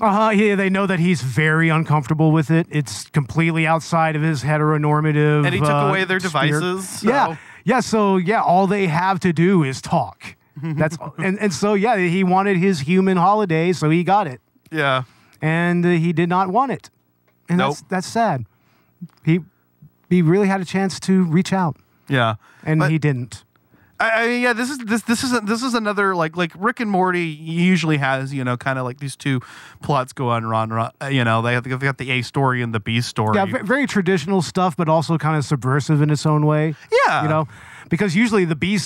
[0.00, 0.30] Uh huh.
[0.30, 2.66] Yeah, they know that he's very uncomfortable with it.
[2.70, 5.44] It's completely outside of his heteronormative.
[5.46, 6.60] And he took uh, away their sphere.
[6.60, 7.80] devices, so- Yeah, yeah.
[7.80, 10.36] So yeah, all they have to do is talk.
[10.62, 15.02] That's and and so yeah, he wanted his human holiday, so he got it, yeah
[15.42, 16.88] and uh, he did not want it,
[17.50, 18.46] and that's that's sad.
[19.22, 19.40] He
[20.08, 21.76] he really had a chance to reach out,
[22.08, 23.44] yeah and But- he didn't.
[23.98, 26.80] I, I mean, yeah, this is this this is this is another like like Rick
[26.80, 29.40] and Morty usually has you know kind of like these two
[29.82, 32.62] plots go on run, run uh, you know they have they've got the A story
[32.62, 33.36] and the B story.
[33.36, 36.74] Yeah, very traditional stuff, but also kind of subversive in its own way.
[37.06, 37.22] Yeah.
[37.22, 37.48] you know,
[37.88, 38.78] because usually the B,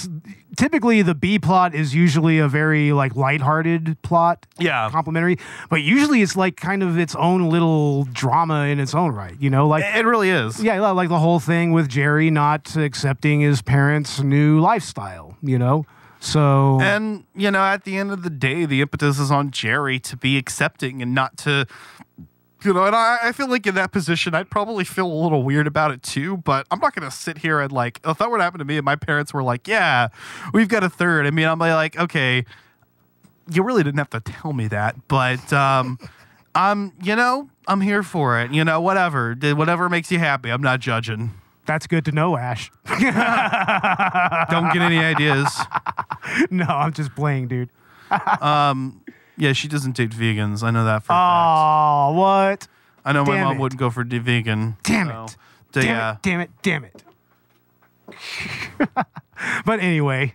[0.56, 4.46] typically the B plot is usually a very like lighthearted plot.
[4.58, 4.88] Yeah.
[4.90, 9.34] complimentary, but usually it's like kind of its own little drama in its own right.
[9.38, 10.62] You know, like it really is.
[10.62, 15.36] yeah, like the whole thing with Jerry not accepting his parents' new lifestyle.
[15.42, 15.86] You know,
[16.20, 19.98] so And you know, at the end of the day, the impetus is on Jerry
[20.00, 21.66] to be accepting and not to.
[22.62, 25.42] You know, and I, I feel like in that position, I'd probably feel a little
[25.42, 26.36] weird about it too.
[26.38, 28.64] But I'm not going to sit here and like, if that were to happen to
[28.64, 30.08] me and my parents were like, yeah,
[30.52, 31.26] we've got a third.
[31.26, 32.44] I mean, I'm like, okay,
[33.50, 35.08] you really didn't have to tell me that.
[35.08, 35.98] But, um,
[36.54, 38.52] I'm, you know, I'm here for it.
[38.52, 39.34] You know, whatever.
[39.40, 40.50] Whatever makes you happy.
[40.50, 41.30] I'm not judging.
[41.64, 42.70] that's good to know, Ash.
[44.50, 45.48] Don't get any ideas.
[46.50, 47.70] no, I'm just playing, dude.
[49.40, 50.62] Yeah, she doesn't date vegans.
[50.62, 51.18] I know that for a fact.
[51.18, 52.68] Oh, what?
[53.04, 53.60] I know my Damn mom it.
[53.60, 54.76] wouldn't go for the vegan.
[54.82, 55.30] Damn it.
[55.72, 56.12] so Damn yeah.
[56.12, 56.18] it!
[56.22, 56.50] Damn it!
[56.62, 57.02] Damn it!
[59.64, 60.34] But anyway,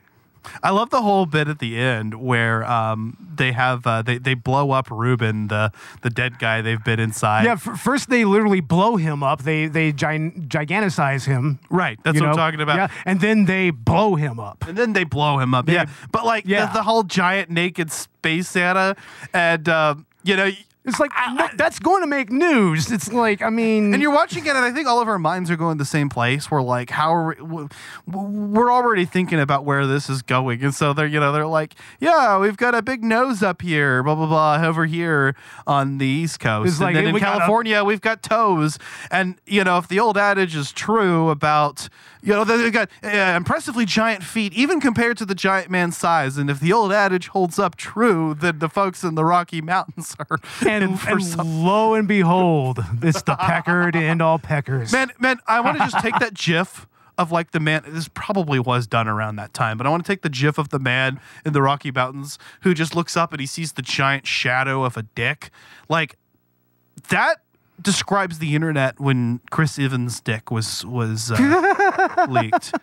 [0.64, 4.34] I love the whole bit at the end where um, they have uh, they they
[4.34, 7.46] blow up Ruben, the the dead guy they've been inside.
[7.46, 7.54] yeah.
[7.54, 9.44] F- first, they literally blow him up.
[9.44, 11.60] They they gi- giganticize him.
[11.70, 12.00] right.
[12.04, 12.78] That's what I'm talking about.
[12.78, 14.66] Yeah, and then they blow him up.
[14.68, 15.70] And then they blow him up.
[15.70, 16.68] yeah, but like yeah.
[16.68, 18.96] the, the whole giant naked space Santa,
[19.34, 20.50] and um, you know.
[20.86, 22.92] It's like no, that's going to make news.
[22.92, 25.50] It's like I mean, And you're watching it, and I think all of our minds
[25.50, 26.52] are going the same place.
[26.52, 27.68] We're like, how are we?
[28.08, 31.76] We're already thinking about where this is going, and so they're, you know, they're like,
[32.00, 36.06] yeah, we've got a big nose up here, blah blah blah, over here on the
[36.06, 38.78] East Coast, It's and like, then in we got California we've got toes,
[39.10, 41.90] and you know, if the old adage is true about,
[42.22, 46.38] you know, they've got uh, impressively giant feet, even compared to the giant man's size,
[46.38, 50.16] and if the old adage holds up true, then the folks in the Rocky Mountains
[50.30, 50.40] are
[50.84, 54.92] and, for and some lo and behold, it's the pecker to end all peckers.
[54.92, 57.84] Man, man, I want to just take that GIF of like the man.
[57.88, 60.70] This probably was done around that time, but I want to take the GIF of
[60.70, 64.28] the man in the Rocky Mountains who just looks up and he sees the giant
[64.28, 65.50] shadow of a dick.
[65.90, 66.18] Like
[67.10, 67.38] that
[67.82, 72.74] describes the internet when Chris Evans' dick was was uh, leaked,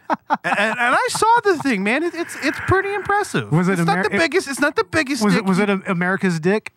[0.45, 2.03] and, and I saw the thing, man.
[2.03, 3.53] It, it's it's pretty impressive.
[3.53, 4.49] Was it It's not the biggest.
[4.49, 5.23] It's not the biggest.
[5.23, 6.73] was dick it was it America's dick?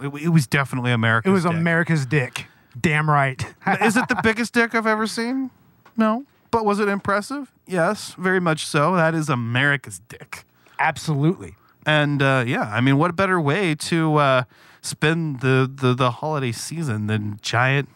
[0.00, 1.28] It, it was definitely America.
[1.28, 2.46] It was America's dick.
[2.78, 3.42] Damn right.
[3.82, 5.50] Is it the biggest dick I've ever seen?
[5.96, 6.24] No.
[6.50, 7.52] But was it impressive?
[7.66, 8.94] Yes, very much so.
[8.96, 10.44] That is America's dick.
[10.78, 11.56] Absolutely.
[11.84, 14.42] And uh, yeah, I mean, what better way to uh,
[14.80, 17.88] spend the, the, the holiday season than giant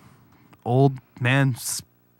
[0.64, 1.54] old man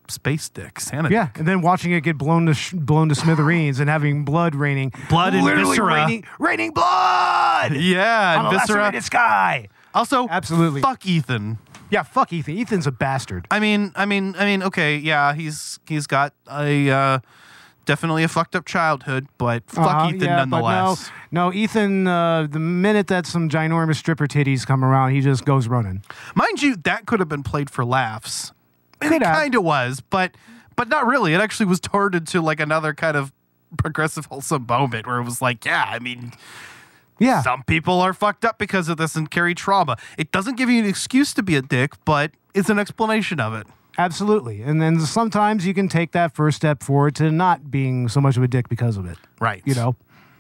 [0.09, 1.11] space dick Santa?
[1.11, 4.55] Yeah, and then watching it get blown to sh- blown to smithereens and having blood
[4.55, 5.85] raining, Blood and viscera.
[5.95, 8.77] raining, raining blood Yeah, on and a viscera.
[8.83, 9.69] lacerated sky.
[9.95, 10.81] Also, Absolutely.
[10.81, 11.59] fuck Ethan.
[11.91, 12.57] Yeah, fuck Ethan.
[12.59, 13.47] Ethan's a bastard.
[13.51, 14.62] I mean, I mean, I mean.
[14.62, 17.19] Okay, yeah, he's he's got a uh,
[17.85, 21.11] definitely a fucked up childhood, but fuck Uh-huh, Ethan yeah, nonetheless.
[21.31, 22.07] No, no, Ethan.
[22.07, 26.03] Uh, the minute that some ginormous stripper titties come around, he just goes running.
[26.35, 28.53] Mind you, that could have been played for laughs.
[29.05, 30.35] And it kind of was, but
[30.77, 31.35] but not really.
[31.35, 33.33] It actually was turned into like another kind of
[33.79, 36.33] progressive wholesome moment where it was like, yeah, I mean,
[37.19, 39.97] Yeah, some people are fucked up because of this and carry trauma.
[40.19, 43.55] It doesn't give you an excuse to be a dick, but it's an explanation of
[43.55, 43.67] it.
[43.99, 44.62] absolutely.
[44.62, 48.37] And then sometimes you can take that first step forward to not being so much
[48.37, 49.19] of a dick because of it.
[49.41, 49.62] Right.
[49.65, 49.97] You know.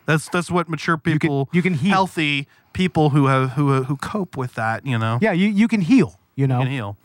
[0.06, 1.92] That's that's what mature people you can heal.
[1.92, 5.18] healthy people who have who who cope with that, you know.
[5.22, 6.18] Yeah, you you can heal.
[6.34, 6.58] You know.
[6.58, 6.96] Can heal.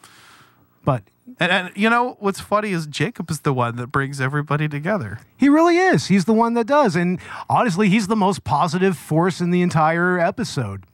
[0.84, 1.04] But
[1.40, 5.20] And, and you know what's funny is Jacob is the one that brings everybody together.
[5.36, 6.08] He really is.
[6.08, 6.96] He's the one that does.
[6.96, 10.86] And honestly, he's the most positive force in the entire episode.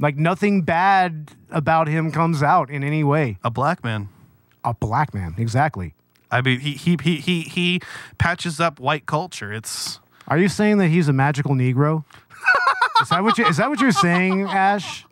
[0.00, 3.38] Like nothing bad about him comes out in any way.
[3.44, 4.08] A black man.
[4.64, 5.94] A black man, exactly.
[6.30, 7.80] I mean, he he he he he
[8.18, 9.52] patches up white culture.
[9.52, 12.04] It's Are you saying that he's a magical Negro?
[13.02, 15.04] Is that what you is that what you're saying, Ash?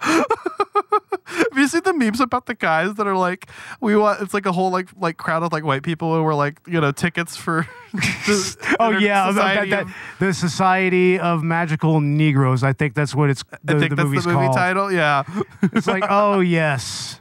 [0.00, 3.48] have you seen the memes about the guys that are like,
[3.80, 4.20] we want?
[4.22, 6.80] It's like a whole like like crowd of like white people who were like, you
[6.80, 7.66] know, tickets for.
[7.92, 12.62] the Oh yeah, Society that, that- the Society of Magical Negroes.
[12.62, 13.42] I think that's what it's.
[13.64, 14.56] The, I think the that's movie's the movie called.
[14.56, 14.92] title.
[14.92, 15.24] Yeah.
[15.62, 17.20] It's like, oh yes.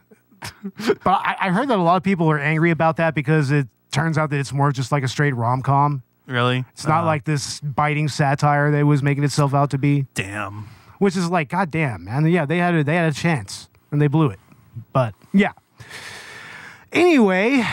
[1.04, 3.68] But I, I heard that a lot of people are angry about that because it
[3.92, 6.04] turns out that it's more just like a straight rom com.
[6.28, 6.66] Really?
[6.74, 10.68] It's not like this biting satire that was making itself out to be, Damn.
[11.00, 12.26] which is like, god damn, man.
[12.28, 14.40] Yeah, they had a, they had a chance and they blew it.
[14.94, 15.54] But yeah.
[16.92, 17.64] Anyway,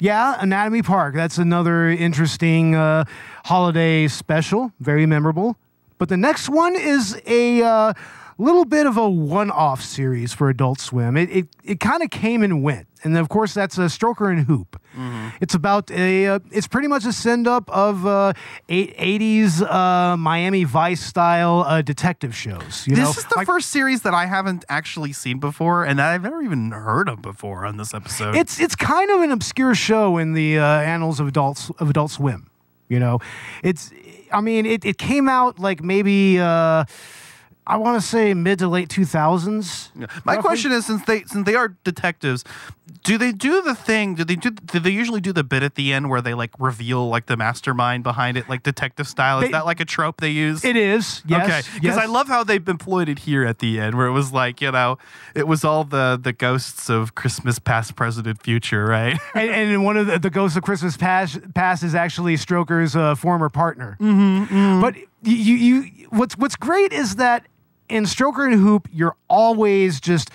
[0.00, 1.14] yeah, Anatomy Park.
[1.14, 3.04] That's another interesting uh,
[3.44, 5.56] holiday special, very memorable.
[5.98, 7.92] But the next one is a uh,
[8.38, 11.16] little bit of a one-off series for Adult Swim.
[11.16, 14.46] It it, it kind of came and went, and of course that's a Stroker and
[14.46, 14.80] Hoop.
[15.40, 16.26] It's about a.
[16.28, 18.32] Uh, it's pretty much a send-up of uh,
[18.68, 22.86] 80s uh, Miami Vice style uh, detective shows.
[22.86, 25.98] You This know, is the Like- first series that I haven't actually seen before, and
[25.98, 28.36] that I've never even heard of before on this episode.
[28.36, 32.10] It's it's kind of an obscure show in the uh, annals of adults of Adult
[32.12, 32.48] Swim.
[32.88, 33.18] You know,
[33.62, 33.90] it's
[34.32, 36.84] I mean it, it came out like maybe uh,
[37.66, 39.90] I want to say mid to late two thousands.
[40.24, 42.44] My question is, since they since they are detectives,
[43.04, 44.14] do they do the thing?
[44.14, 44.50] Do they do?
[44.50, 47.36] Do they usually do the bit at the end where they like reveal like the
[47.38, 49.38] mastermind behind it, like detective style?
[49.38, 50.62] Is They- that like a trope they use?
[50.62, 51.98] It is yes, okay, because yes.
[51.98, 54.70] I love how they've employed it here at the end, where it was like you
[54.70, 54.98] know,
[55.34, 59.18] it was all the the ghosts of Christmas past, present, and future, right?
[59.34, 63.14] and, and one of the, the ghosts of Christmas past, past is actually Stroker's uh,
[63.14, 63.96] former partner.
[64.00, 67.46] Mm-hmm, But you, you, what's what's great is that
[67.88, 70.30] in Stroker and Hoop, you're always just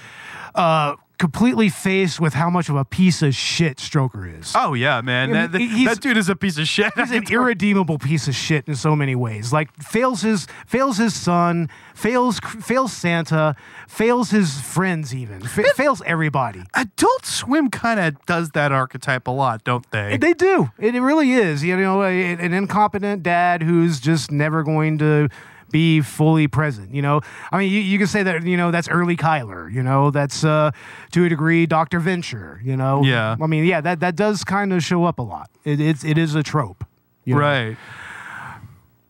[0.55, 4.53] uh, completely faced with how much of a piece of shit Stroker is.
[4.55, 5.29] Oh yeah, man.
[5.35, 6.93] I That, mean, that, that dude is a piece of shit.
[6.95, 9.51] He's an irredeemable piece of shit in so many ways.
[9.51, 13.55] Like fails his fails his son, fails fails Santa,
[13.87, 16.63] fails his friends even, fa- fails everybody.
[16.73, 20.15] Adult Swim kind of does that archetype a lot, don't they?
[20.17, 20.71] They do.
[20.79, 21.63] It, it really is.
[21.65, 25.27] You know, a, an incompetent dad who's just never going to
[25.71, 26.93] be fully present.
[26.93, 28.43] You know, I mean, you, you can say that.
[28.45, 29.71] You know, that's early Cuyler.
[29.71, 30.71] You know, that's uh,
[31.11, 32.59] to a degree Doctor Venture.
[32.63, 33.35] You know, Yeah.
[33.41, 35.49] I mean, yeah, that that does kind of show up a lot.
[35.63, 36.83] It, it's it is a trope.
[37.25, 37.41] you know?
[37.41, 37.77] right.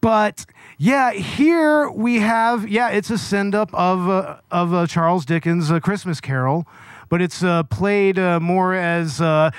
[0.02, 0.46] But
[0.78, 5.70] yeah, here we have yeah, it's a send up of uh, of uh, Charles Dickens'
[5.70, 6.66] uh, Christmas Carol,
[7.10, 9.52] but it's uh, played uh, more as uh,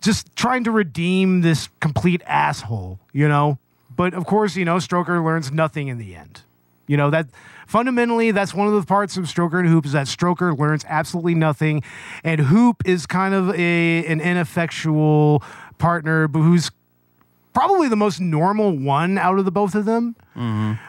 [0.00, 3.58] just trying to redeem this complete asshole, you know.
[3.96, 6.42] But of course, you know, Stroker learns nothing in the end.
[6.86, 7.28] You know that
[7.66, 11.34] fundamentally, that's one of the parts of Stroker and Hoop is that Stroker learns absolutely
[11.34, 11.82] nothing,
[12.22, 15.42] and Hoop is kind of a an ineffectual
[15.78, 16.70] partner, but who's
[17.54, 20.14] probably the most normal one out of the both of them.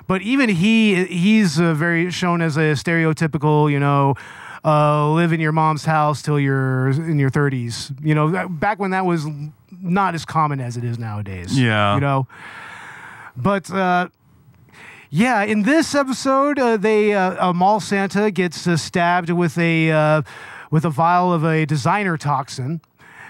[0.07, 4.15] But even he, he's uh, very shown as a stereotypical, you know,
[4.65, 7.95] uh, live in your mom's house till you're in your 30s.
[8.03, 9.27] You know, back when that was
[9.79, 11.57] not as common as it is nowadays.
[11.57, 11.93] Yeah.
[11.93, 12.27] You know,
[13.37, 13.71] but.
[13.71, 14.09] Uh,
[15.11, 19.89] yeah, in this episode, uh, they uh, a mall Santa gets uh, stabbed with a
[19.89, 20.23] uh,
[20.71, 22.81] with a vial of a designer toxin,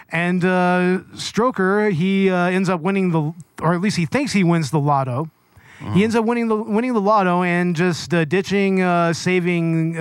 [0.10, 4.72] and uh, Stroker he ends up winning the, or at least he thinks he wins
[4.72, 5.30] the lotto.
[5.94, 9.94] He ends up winning the winning the lotto and just ditching, saving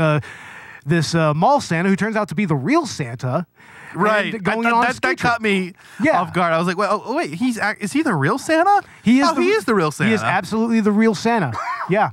[0.87, 3.47] this uh, mall Santa who turns out to be the real Santa.
[3.95, 4.43] Right.
[4.43, 5.73] going I- on that, that caught me
[6.03, 6.21] Yeah.
[6.21, 6.53] off guard.
[6.53, 8.83] I was like, well, oh, wait, he's is he the real Santa?
[9.03, 9.29] He is.
[9.29, 10.09] Oh, he is the real Santa.
[10.09, 11.53] He is absolutely the real Santa.
[11.91, 12.11] yeah,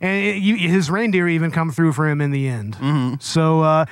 [0.00, 2.76] and it, you, his reindeer even come through for him in the end.
[2.76, 3.14] Mm-hmm.
[3.20, 3.84] So, uh,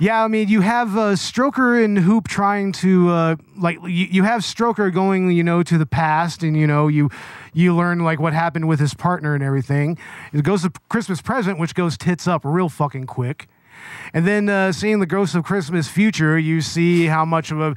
[0.00, 4.22] yeah, I mean, you have uh, Stroker and Hoop trying to uh, like you, you
[4.22, 7.10] have Stroker going, you know, to the past, and you know you
[7.52, 9.98] you learn like what happened with his partner and everything.
[10.32, 13.48] It goes to Christmas present, which goes tits up real fucking quick.
[14.14, 17.74] And then uh, seeing the Ghost of Christmas Future, you see how much of a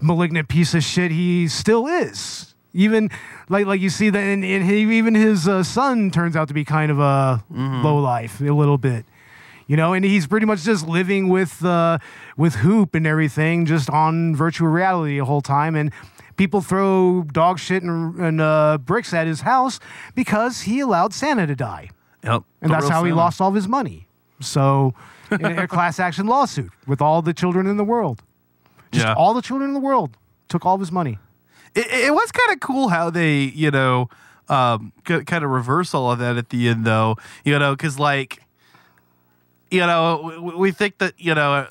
[0.00, 2.54] malignant piece of shit he still is.
[2.72, 3.08] Even
[3.48, 6.54] like like you see that, and, and he, even his uh, son turns out to
[6.54, 9.04] be kind of a low life a little bit,
[9.68, 9.92] you know.
[9.92, 11.98] And he's pretty much just living with uh,
[12.36, 15.76] with Hoop and everything, just on virtual reality the whole time.
[15.76, 15.92] And
[16.36, 19.78] people throw dog shit and, and uh, bricks at his house
[20.16, 21.90] because he allowed Santa to die
[22.24, 22.42] Yep.
[22.60, 24.08] and that's how he lost all of his money.
[24.40, 24.94] So,
[25.30, 28.22] in a class action lawsuit with all the children in the world,
[28.92, 29.14] just Yeah.
[29.14, 30.16] all the children in the world
[30.48, 31.18] took all of his money.
[31.74, 34.08] it, it was kind of cool how they, you know,
[34.48, 37.16] um, kind of reverse all of that at the end, though.
[37.44, 38.42] You know, because like,
[39.70, 41.66] you know, we, we think that you know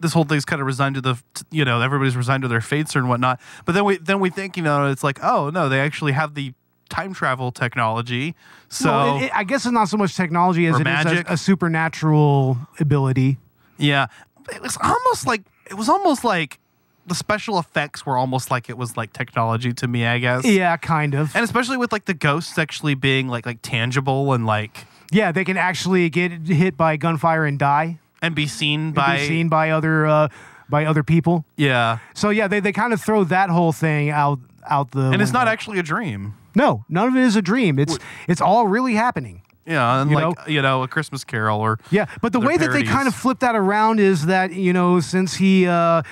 [0.00, 1.16] this whole thing's kind of resigned to the,
[1.50, 3.40] you know, everybody's resigned to their fates and whatnot.
[3.64, 6.34] But then we then we think, you know, it's like, oh no, they actually have
[6.34, 6.54] the
[6.92, 8.34] time travel technology.
[8.68, 11.28] So Well, it- it- I guess it's not so much technology as it is magic.
[11.30, 13.38] a, a supernatural ability.
[13.78, 14.06] yeah,
[14.54, 16.58] it was almost like it was almost like
[17.06, 20.44] the special effects were almost like it was like technology to me, I guess.
[20.44, 21.34] Yeah, kind of.
[21.34, 25.44] and especially with like the ghosts actually being like like tangible and like yeah, they
[25.44, 27.98] can actually get hit by gunfire and die.
[28.22, 30.28] and be seen and by be seen by other uh,
[30.68, 31.44] by other people.
[31.56, 34.38] yeah So yeah, they, they kind of throw that whole thing out
[34.70, 35.10] out the.
[35.10, 37.78] and it's not actually a dream no, none of it is a dream.
[37.78, 37.98] It's
[38.28, 39.42] it's all really happening.
[39.66, 42.72] yeah and You like you know a christmas carol or Yeah, but the way that
[42.72, 46.02] they kind of flip that around is that you know since he uh,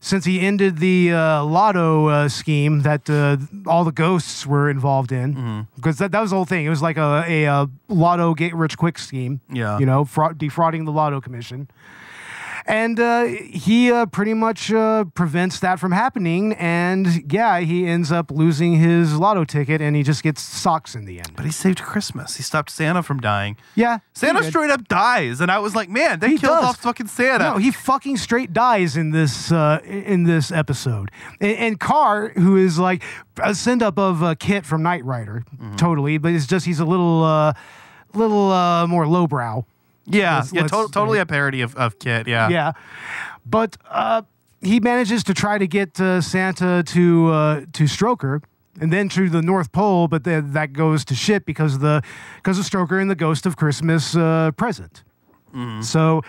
[0.00, 3.36] since he ended the uh, lotto uh, scheme that uh,
[3.70, 5.60] all the ghosts were involved in Mm-hmm.
[5.76, 6.66] because that, that was the whole thing.
[6.66, 9.40] It was like a, a, uh lotto get rich quick scheme.
[9.50, 9.78] Yeah.
[9.80, 11.68] you know, fraud, defrauding the lotto commission.
[12.68, 16.52] And uh, he uh, pretty much uh, prevents that from happening.
[16.54, 21.04] And yeah, he ends up losing his lotto ticket and he just gets socks in
[21.04, 21.30] the end.
[21.36, 23.98] but he saved christmas he stopped santa from dying Yeah.
[24.14, 26.64] santa straight up dies and i was like man they He killed does.
[26.64, 31.10] off fucking santa No, he fucking straight dies in this uh, in this episode.
[31.40, 33.02] And, and Carr, who is like
[33.40, 35.76] a send up of uh, KITT from Knight Rider, Mm-hmm.
[35.76, 37.52] totally, but it's just he's a little uh,
[38.14, 39.64] little uh, more lowbrow.
[40.06, 42.72] Yeah let's- yeah let's to- totally a parody of, of KITT yeah Yeah,
[43.44, 44.22] but uh,
[44.60, 48.42] he manages to try to get uh, Santa to uh, to Stroker.
[48.78, 52.02] And then to the North Pole, but that goes to shit because of the
[52.36, 55.02] because of Stroker and the Ghost of Christmas uh, present.
[55.80, 56.20] So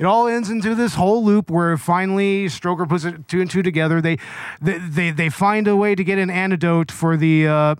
[0.00, 3.62] it all ends into this whole loop where finally Stroker puts it two and two
[3.62, 4.00] together.
[4.00, 4.16] They
[4.60, 7.74] they they, they find a way to get an antidote for the uh,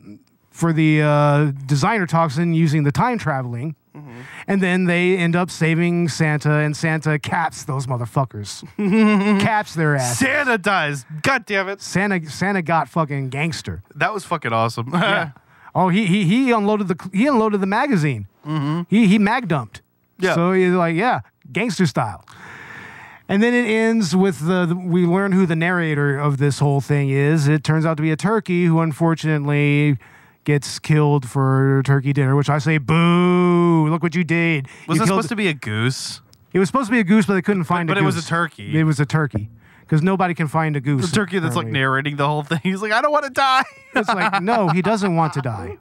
[0.52, 3.74] for the uh, designer toxin using the time traveling.
[4.46, 8.62] And then they end up saving Santa, and Santa caps those motherfuckers.
[9.40, 10.18] caps their ass.
[10.18, 11.04] Santa does.
[11.22, 11.80] God damn it.
[11.82, 13.82] Santa Santa got fucking gangster.
[13.94, 14.90] That was fucking awesome.
[14.92, 15.30] Yeah.
[15.74, 18.26] Oh, he he he unloaded the he unloaded the magazine.
[18.46, 18.82] Mm-hmm.
[18.88, 19.80] He he mag dumped.
[20.18, 20.34] Yeah.
[20.34, 21.20] So he's like, yeah,
[21.50, 22.24] gangster style.
[23.28, 26.80] And then it ends with the, the- we learn who the narrator of this whole
[26.82, 27.48] thing is.
[27.48, 29.96] It turns out to be a turkey who unfortunately
[30.44, 33.88] gets killed for turkey dinner, which I say, boo!
[33.88, 34.68] Look what you did.
[34.88, 36.20] was you it supposed to be a goose?
[36.52, 38.16] It was supposed to be a goose, but they couldn't find but a it was
[38.16, 38.78] a turkey.
[38.78, 39.48] It was a turkey
[39.80, 41.10] because nobody can find a goose.
[41.10, 42.60] The turkey that's like narrating the whole thing.
[42.62, 43.62] He's like, I don't want to die.
[43.94, 45.76] It's like no, he doesn't want to die.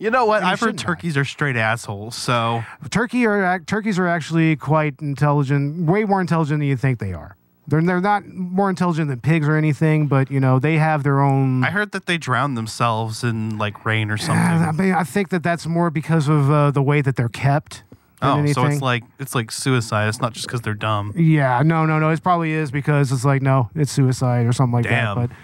[0.00, 0.38] You know what?
[0.38, 0.86] And I've heard shouldn't die.
[0.86, 2.16] turkeys are straight assholes.
[2.16, 7.12] So Turkey are turkeys are actually quite intelligent, way more intelligent than you think they
[7.12, 7.36] are.
[7.68, 11.20] They're they're not more intelligent than pigs or anything, but you know they have their
[11.20, 11.62] own.
[11.62, 14.42] I heard that they drown themselves in like rain or something.
[14.42, 17.82] I mean, I think that that's more because of uh, the way that they're kept.
[18.22, 20.08] Than oh, so it's like it's like suicide.
[20.08, 21.12] It's not just because they're dumb.
[21.14, 22.08] Yeah, no, no, no.
[22.08, 25.18] It probably is because it's like no, it's suicide or something like Damn.
[25.18, 25.28] that.
[25.28, 25.36] But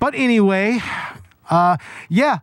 [0.00, 0.80] but anyway,
[1.48, 1.76] uh,
[2.08, 2.38] yeah.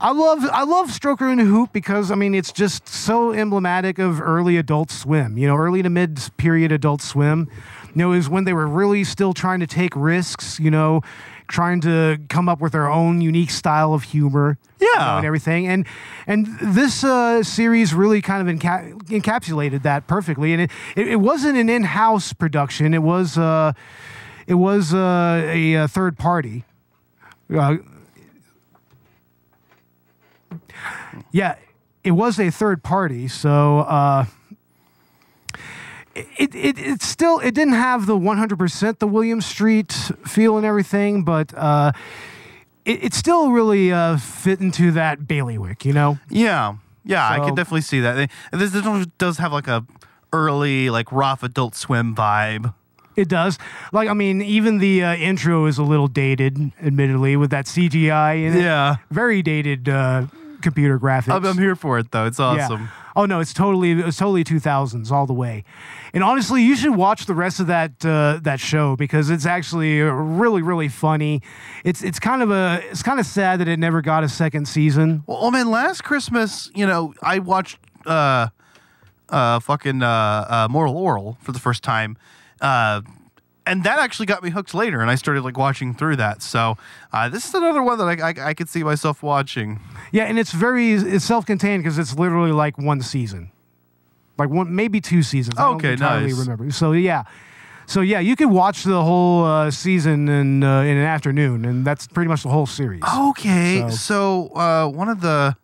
[0.00, 4.20] I love I love Stroker and Hoop because I mean it's just so emblematic of
[4.20, 5.36] early Adult Swim.
[5.36, 7.48] You know, early to mid period Adult Swim.
[7.94, 10.58] You know, is when they were really still trying to take risks.
[10.60, 11.02] You know,
[11.48, 14.58] trying to come up with their own unique style of humor.
[14.80, 15.04] you Yeah.
[15.04, 15.66] know, and everything.
[15.66, 15.86] And
[16.26, 20.52] and this uh, series really kind of enca- encapsulated that perfectly.
[20.52, 22.92] And it, it, it wasn't an in-house production.
[22.94, 23.72] It was uh,
[24.46, 26.64] it was uh, a, uh third party.
[27.52, 27.76] Uh,
[31.32, 31.56] yeah,
[32.04, 33.28] it was a third party.
[33.28, 34.26] So.
[36.38, 39.92] It, it it still it didn't have the 100% the William Street
[40.26, 41.92] feel and everything, but uh,
[42.84, 46.18] it, it still really uh, fit into that bailiwick, you know.
[46.30, 48.14] Yeah, yeah, I So- can definitely see that.
[48.14, 49.84] They- This this does have like a
[50.32, 52.74] early like rough Adult Swim vibe.
[53.16, 53.58] It does.
[53.92, 58.46] Like I mean, even the uh, intro is a little dated, admittedly, with that CGI
[58.46, 58.62] in it.
[58.62, 58.96] Yeah.
[59.10, 60.26] very dated uh,
[60.62, 61.32] computer graphics.
[61.34, 62.26] I'm, I'm here for it though.
[62.26, 62.82] It's awesome.
[62.82, 62.88] Yeah.
[63.16, 65.64] Oh no, it's totally it's totally 2000s all the way.
[66.12, 70.00] And honestly, you should watch the rest of that uh, that show because it's actually
[70.00, 71.42] really really funny.
[71.84, 74.68] It's it's kind of a it's kind of sad that it never got a second
[74.68, 75.24] season.
[75.26, 78.48] Well, oh man, last Christmas, you know, I watched uh
[79.28, 82.16] uh fucking uh, uh Moral Orel for the first time.
[82.60, 83.02] Uh
[83.68, 86.42] and that actually got me hooked later, and I started like watching through that.
[86.42, 86.76] So
[87.12, 89.80] uh, this is another one that I, I, I could see myself watching.
[90.12, 93.50] Yeah, and it's very it's self-contained because it's literally like one season,
[94.38, 95.58] like one maybe two seasons.
[95.58, 96.38] I don't Okay, entirely nice.
[96.38, 96.70] remember.
[96.70, 97.24] So yeah,
[97.86, 101.84] so yeah, you could watch the whole uh, season in uh, in an afternoon, and
[101.84, 103.02] that's pretty much the whole series.
[103.18, 105.56] Okay, So- so, uh, one of the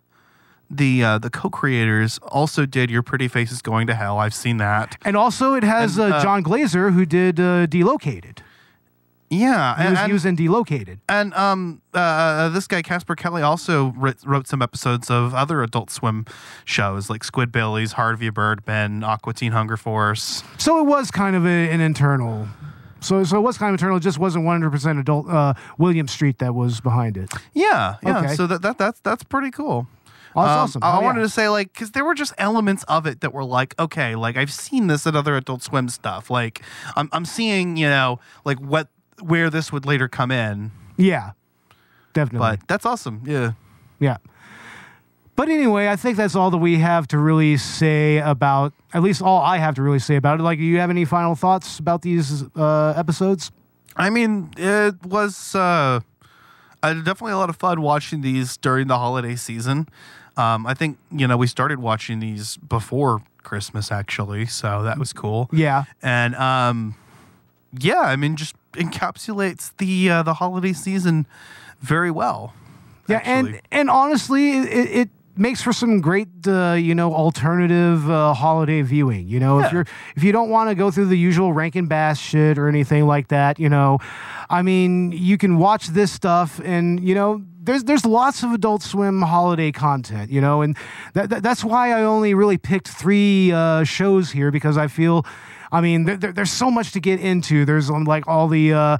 [0.70, 4.18] the uh, the co-creators also did Your Pretty Faces Going to Hell.
[4.18, 4.96] I've seen that.
[5.04, 8.42] And also, it has And, uh, uh, Jon Glaser who did uh, Delocated.
[9.30, 11.00] Yeah, He was, and- he was in Delocated.
[11.08, 15.90] And um, uh, this guy Casper Kelly also writ- wrote some episodes of other Adult
[15.90, 16.24] Swim
[16.64, 20.44] shows like Squidbillies, Harvey Birdman, Aqua Teen Hunger Force.
[20.58, 22.46] So it was kind of a, an internal.
[23.00, 23.96] So so it was kind of internal.
[23.96, 25.28] It just wasn't 100% adult.
[25.28, 27.32] Uh, William Street that was behind it.
[27.54, 28.18] Yeah, yeah.
[28.20, 28.34] Okay.
[28.34, 29.88] So that, that that's that's pretty cool.
[30.36, 30.82] Oh, that's Um, awesome.
[30.84, 31.04] I Oh, yeah.
[31.06, 34.14] wanted to say like because there were just elements of it that were like okay,
[34.16, 36.30] like I've seen this at other Adult Swim stuff.
[36.30, 36.62] Like
[36.96, 38.88] I'm I'm seeing you know like what
[39.22, 40.72] where this would later come in.
[40.96, 41.32] Yeah,
[42.12, 42.56] definitely.
[42.58, 43.22] But that's awesome.
[43.24, 43.52] Yeah.
[44.00, 44.16] Yeah.
[45.36, 49.20] But anyway, I think that's all that we have to really say about, at least
[49.20, 50.44] all I have to really say about it.
[50.44, 53.50] Like, do you have any final thoughts about these uh, episodes?
[53.96, 55.98] I mean, it was uh,
[56.82, 59.88] definitely a lot of fun watching these during the holiday season.
[60.36, 65.12] Um, I think you know we started watching these before Christmas actually, so that was
[65.12, 65.48] cool.
[65.52, 65.84] Yeah.
[66.02, 66.96] and um,
[67.78, 71.26] yeah, I mean, just encapsulates the uh, the holiday season
[71.80, 72.54] very well.
[73.08, 73.32] Yeah, actually.
[73.32, 78.82] and and honestly, it, it makes for some great, uh, you know, alternative uh, holiday
[78.82, 79.28] viewing.
[79.28, 82.18] You know, if you're if you don't want to go through the usual Rankin Bass
[82.18, 83.98] shit or anything like that, you know,
[84.48, 88.82] I mean, you can watch this stuff, and you know, there's there's lots of Adult
[88.82, 90.76] Swim holiday content, you know, and
[91.14, 95.24] that, that that's why I only really picked three uh, shows here because I feel,
[95.72, 97.64] I mean, there, there- there's so much to get into.
[97.64, 98.72] There's um, like all the.
[98.72, 98.98] Uh,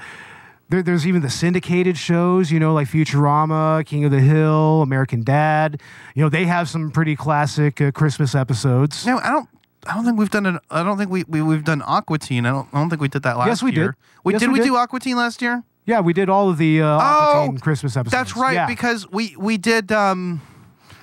[0.71, 5.23] there, there's even the syndicated shows, you know, like Futurama, King of the Hill, American
[5.23, 5.81] Dad.
[6.15, 9.05] You know, they have some pretty classic uh, Christmas episodes.
[9.07, 9.49] No, I don't.
[9.87, 10.59] I don't think we've done an.
[10.71, 12.47] I don't think we, we we've done Aqua Teen.
[12.47, 12.67] I don't.
[12.73, 13.53] I don't think we did that last year.
[13.53, 13.77] Yes, we did.
[13.77, 13.97] year.
[14.25, 14.49] We Yes, did.
[14.49, 14.67] we We, did.
[14.69, 15.63] do Aqua Teen last year.
[15.87, 18.13] Yeah, we did all of the uh, Oh, Christmas episodes.
[18.13, 18.67] That's right Yeah.
[18.67, 19.93] because we we did.
[19.93, 20.41] um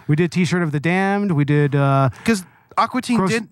[0.08, 1.32] we did T-shirt of the Damned.
[1.34, 2.44] We did uh, Because
[2.78, 3.48] Aqua Teen Gross- did.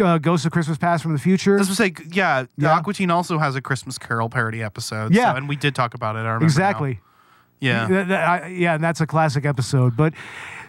[0.00, 1.56] uh, Ghost of Christmas Past from the Future.
[1.56, 2.72] I was say, yeah, Yeah.
[2.76, 5.14] Aqua Teen also has a Christmas Carol parody episode.
[5.14, 5.32] Yeah.
[5.32, 6.20] so- and we did talk about it.
[6.20, 6.46] I remember now.
[6.46, 7.00] Exactly.
[7.60, 7.88] Yeah.
[7.88, 9.96] Th- I- yeah, and that's a classic episode.
[9.96, 10.12] But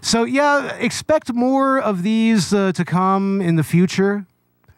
[0.01, 4.25] so yeah, expect more of these uh, to come in the future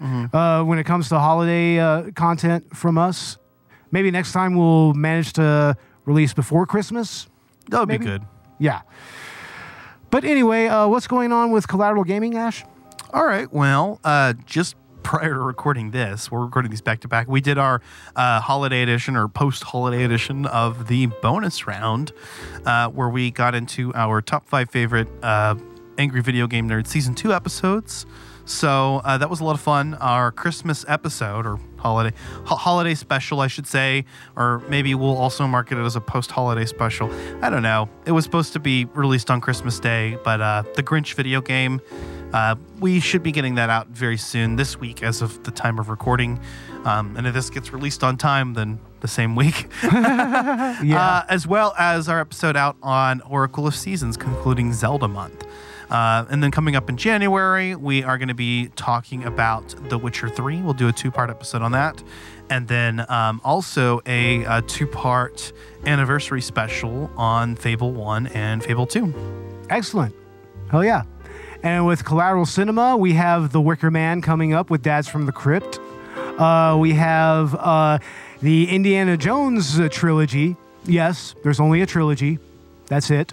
[0.02, 0.36] Mm-hmm.
[0.36, 3.38] uh, when it comes to holiday uh, content from us.
[3.92, 5.76] Maybe next time we'll manage to
[6.06, 7.28] release before Christmas.
[7.70, 8.24] That would be good.
[8.60, 8.82] Yeah.
[10.10, 12.66] But anyway, uh, what's going on with Collateral Gaming, Ash?
[13.14, 13.52] All right.
[13.52, 17.28] Well, uh, just prior to recording this, we're recording these back to back.
[17.28, 17.82] We did our
[18.16, 22.12] uh, holiday edition or post holiday edition of the bonus round,
[22.66, 25.56] uh, where we got into our top five favorite uh,
[25.98, 28.06] Angry Video Game Nerd season two episodes.
[28.46, 29.94] So uh, that was a lot of fun.
[29.96, 32.16] Our Christmas episode or holiday
[32.46, 36.32] ho- holiday special, I should say, or maybe we'll also market it as a post
[36.32, 37.12] holiday special.
[37.42, 37.90] I don't know.
[38.06, 41.82] It was supposed to be released on Christmas Day, but uh, the Grinch video game.
[42.34, 45.78] Uh, we should be getting that out very soon this week, as of the time
[45.80, 46.40] of recording.
[46.86, 49.68] Um, and if this gets released on time, then the same week.
[50.82, 50.98] Yeah.
[51.00, 55.46] Uh, as well as our episode out on Oracle of Seasons, concluding Zelda month.
[55.92, 59.98] Uh, and then coming up in January, we are going to be talking about The
[59.98, 60.62] Witcher 3.
[60.62, 62.02] We'll do a two part episode on that.
[62.50, 65.52] And then um, also a, uh two part
[65.86, 69.66] anniversary special on Fable 1 and Fable 2.
[69.70, 70.16] Excellent.
[70.70, 71.04] Hell yeah.
[71.64, 75.32] And with Collateral Cinema, we have The Wicker Man coming up with Dads from the
[75.32, 75.80] Crypt.
[76.18, 78.00] Uh, we have uh,
[78.42, 80.56] the Indiana Jones uh, trilogy.
[80.86, 82.40] Yes, there's only a trilogy.
[82.88, 83.32] That's it.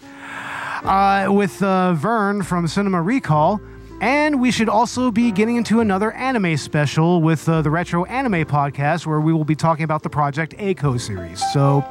[0.85, 3.61] Uh, with uh, Vern from Cinema Recall.
[4.01, 8.45] And we should also be getting into another anime special with uh, the Retro Anime
[8.45, 11.43] Podcast, where we will be talking about the Project A-ko series.
[11.53, 11.85] So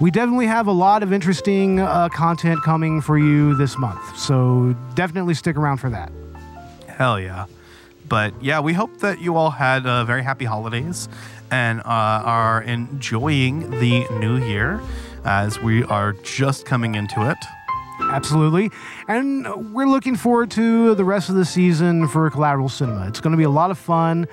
[0.00, 4.16] we definitely have a lot of interesting uh, content coming for you this month.
[4.16, 6.12] So definitely stick around for that.
[6.86, 7.46] Hell yeah.
[8.08, 11.08] But yeah, we hope that you all had uh, very happy holidays
[11.50, 14.80] and uh, are enjoying the new year
[15.24, 17.36] as we are just coming into it.
[18.00, 18.70] Absolutely.
[19.08, 23.06] And we're looking forward to the rest of the season for Collateral Cinema.
[23.08, 24.26] It's going to be a lot of fun.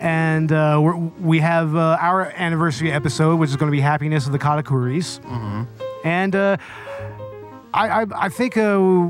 [0.00, 4.26] And uh, we're, we have uh, our anniversary episode, which is going to be Happiness
[4.26, 5.20] of the Katakuris.
[6.04, 6.56] And uh,
[7.74, 8.56] I, I, I think.
[8.56, 9.08] Uh,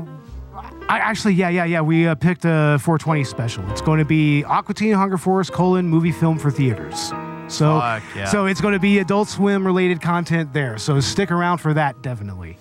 [0.89, 1.79] I actually, yeah, yeah, yeah.
[1.79, 3.69] We uh, picked a 420 special.
[3.71, 7.13] It's going to be Aqua Teen Hunger Force colon movie film for theaters.
[7.47, 8.25] So, yeah.
[8.25, 10.77] so it's going to be Adult Swim related content there.
[10.77, 12.57] So stick around for that, definitely.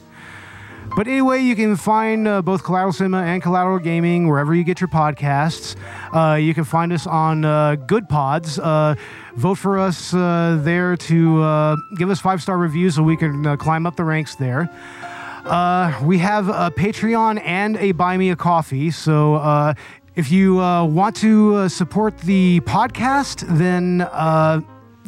[0.97, 4.81] But anyway, you can find uh, both Collateral Cinema and Collateral Gaming wherever you get
[4.81, 5.77] your podcasts.
[6.13, 8.59] Uh, you can find us on uh, Good Pods.
[8.59, 8.97] Uh,
[9.37, 13.57] vote for us uh, there to uh, give us five star reviews so we can
[13.59, 14.69] climb up the ranks there.
[16.03, 18.91] We have a Patreon and a Buy Me a Coffee.
[18.91, 19.75] So
[20.17, 24.01] if you want to support the podcast, then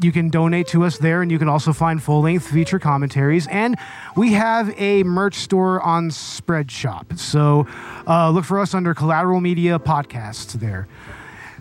[0.01, 3.47] you can donate to us there, and you can also find full length feature commentaries.
[3.49, 3.77] And
[4.17, 7.19] we have a merch store on Spreadshop.
[7.19, 7.67] So
[8.07, 10.89] uh, look for us under Collateral Media Podcasts there.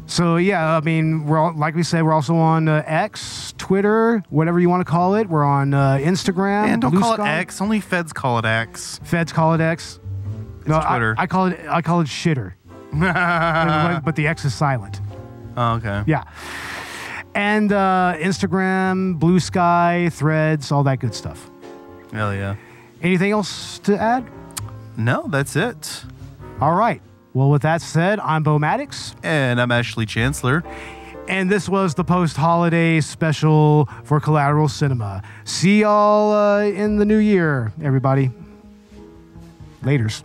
[0.07, 4.23] So yeah, I mean, we're all, like we said, we're also on uh, X, Twitter,
[4.29, 5.29] whatever you want to call it.
[5.29, 6.65] We're on uh, Instagram.
[6.67, 7.37] And don't Blue call Sky.
[7.37, 7.61] it X.
[7.61, 8.99] Only feds call it X.
[9.03, 9.99] Feds call it X.
[10.65, 11.15] no, Twitter.
[11.17, 12.53] I, call it I call it shitter.
[12.91, 14.99] but, but the X is silent.
[15.55, 16.03] Oh, okay.
[16.07, 16.23] Yeah.
[17.33, 21.49] And uh, Instagram, Blue Sky, Threads, all that good stuff.
[22.11, 22.55] Hell yeah.
[23.01, 24.25] Anything else to add?
[24.97, 26.03] No, that's it.
[26.59, 27.01] All right.
[27.33, 30.63] Well, with that said, I'm Bo Maddox, And I'm Ashley Chancellor.
[31.29, 35.23] and this was the post-holiday special for Collateral Cinema.
[35.45, 38.31] See y'all uh, in the new year, everybody.
[39.83, 40.23] Laters.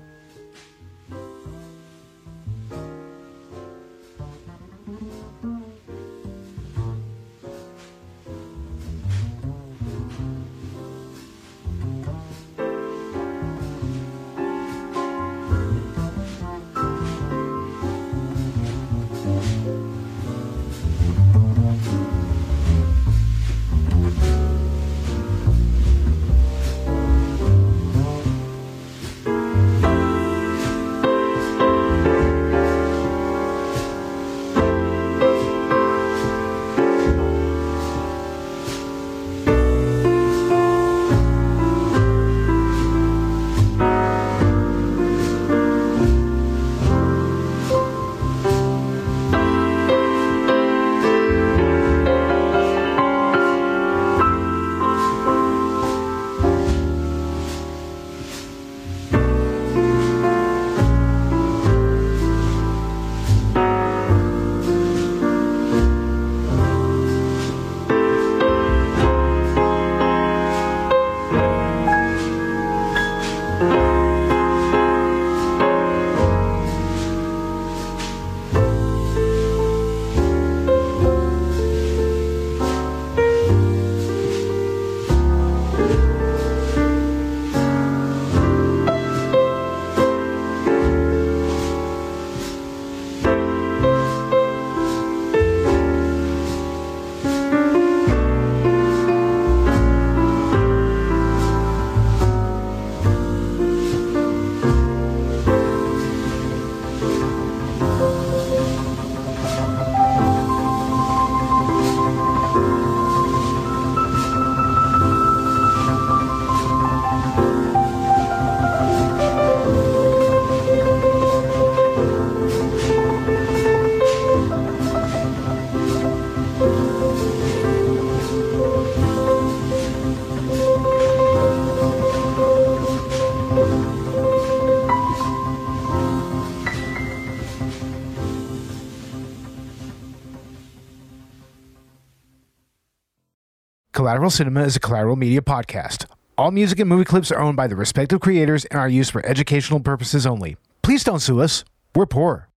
[144.06, 146.06] Collateral Cinema is a collateral media podcast.
[146.38, 149.26] All music and movie clips are owned by the respective creators and are used for
[149.26, 150.56] educational purposes only.
[150.80, 151.64] Please don't sue us.
[151.92, 152.48] We're poor.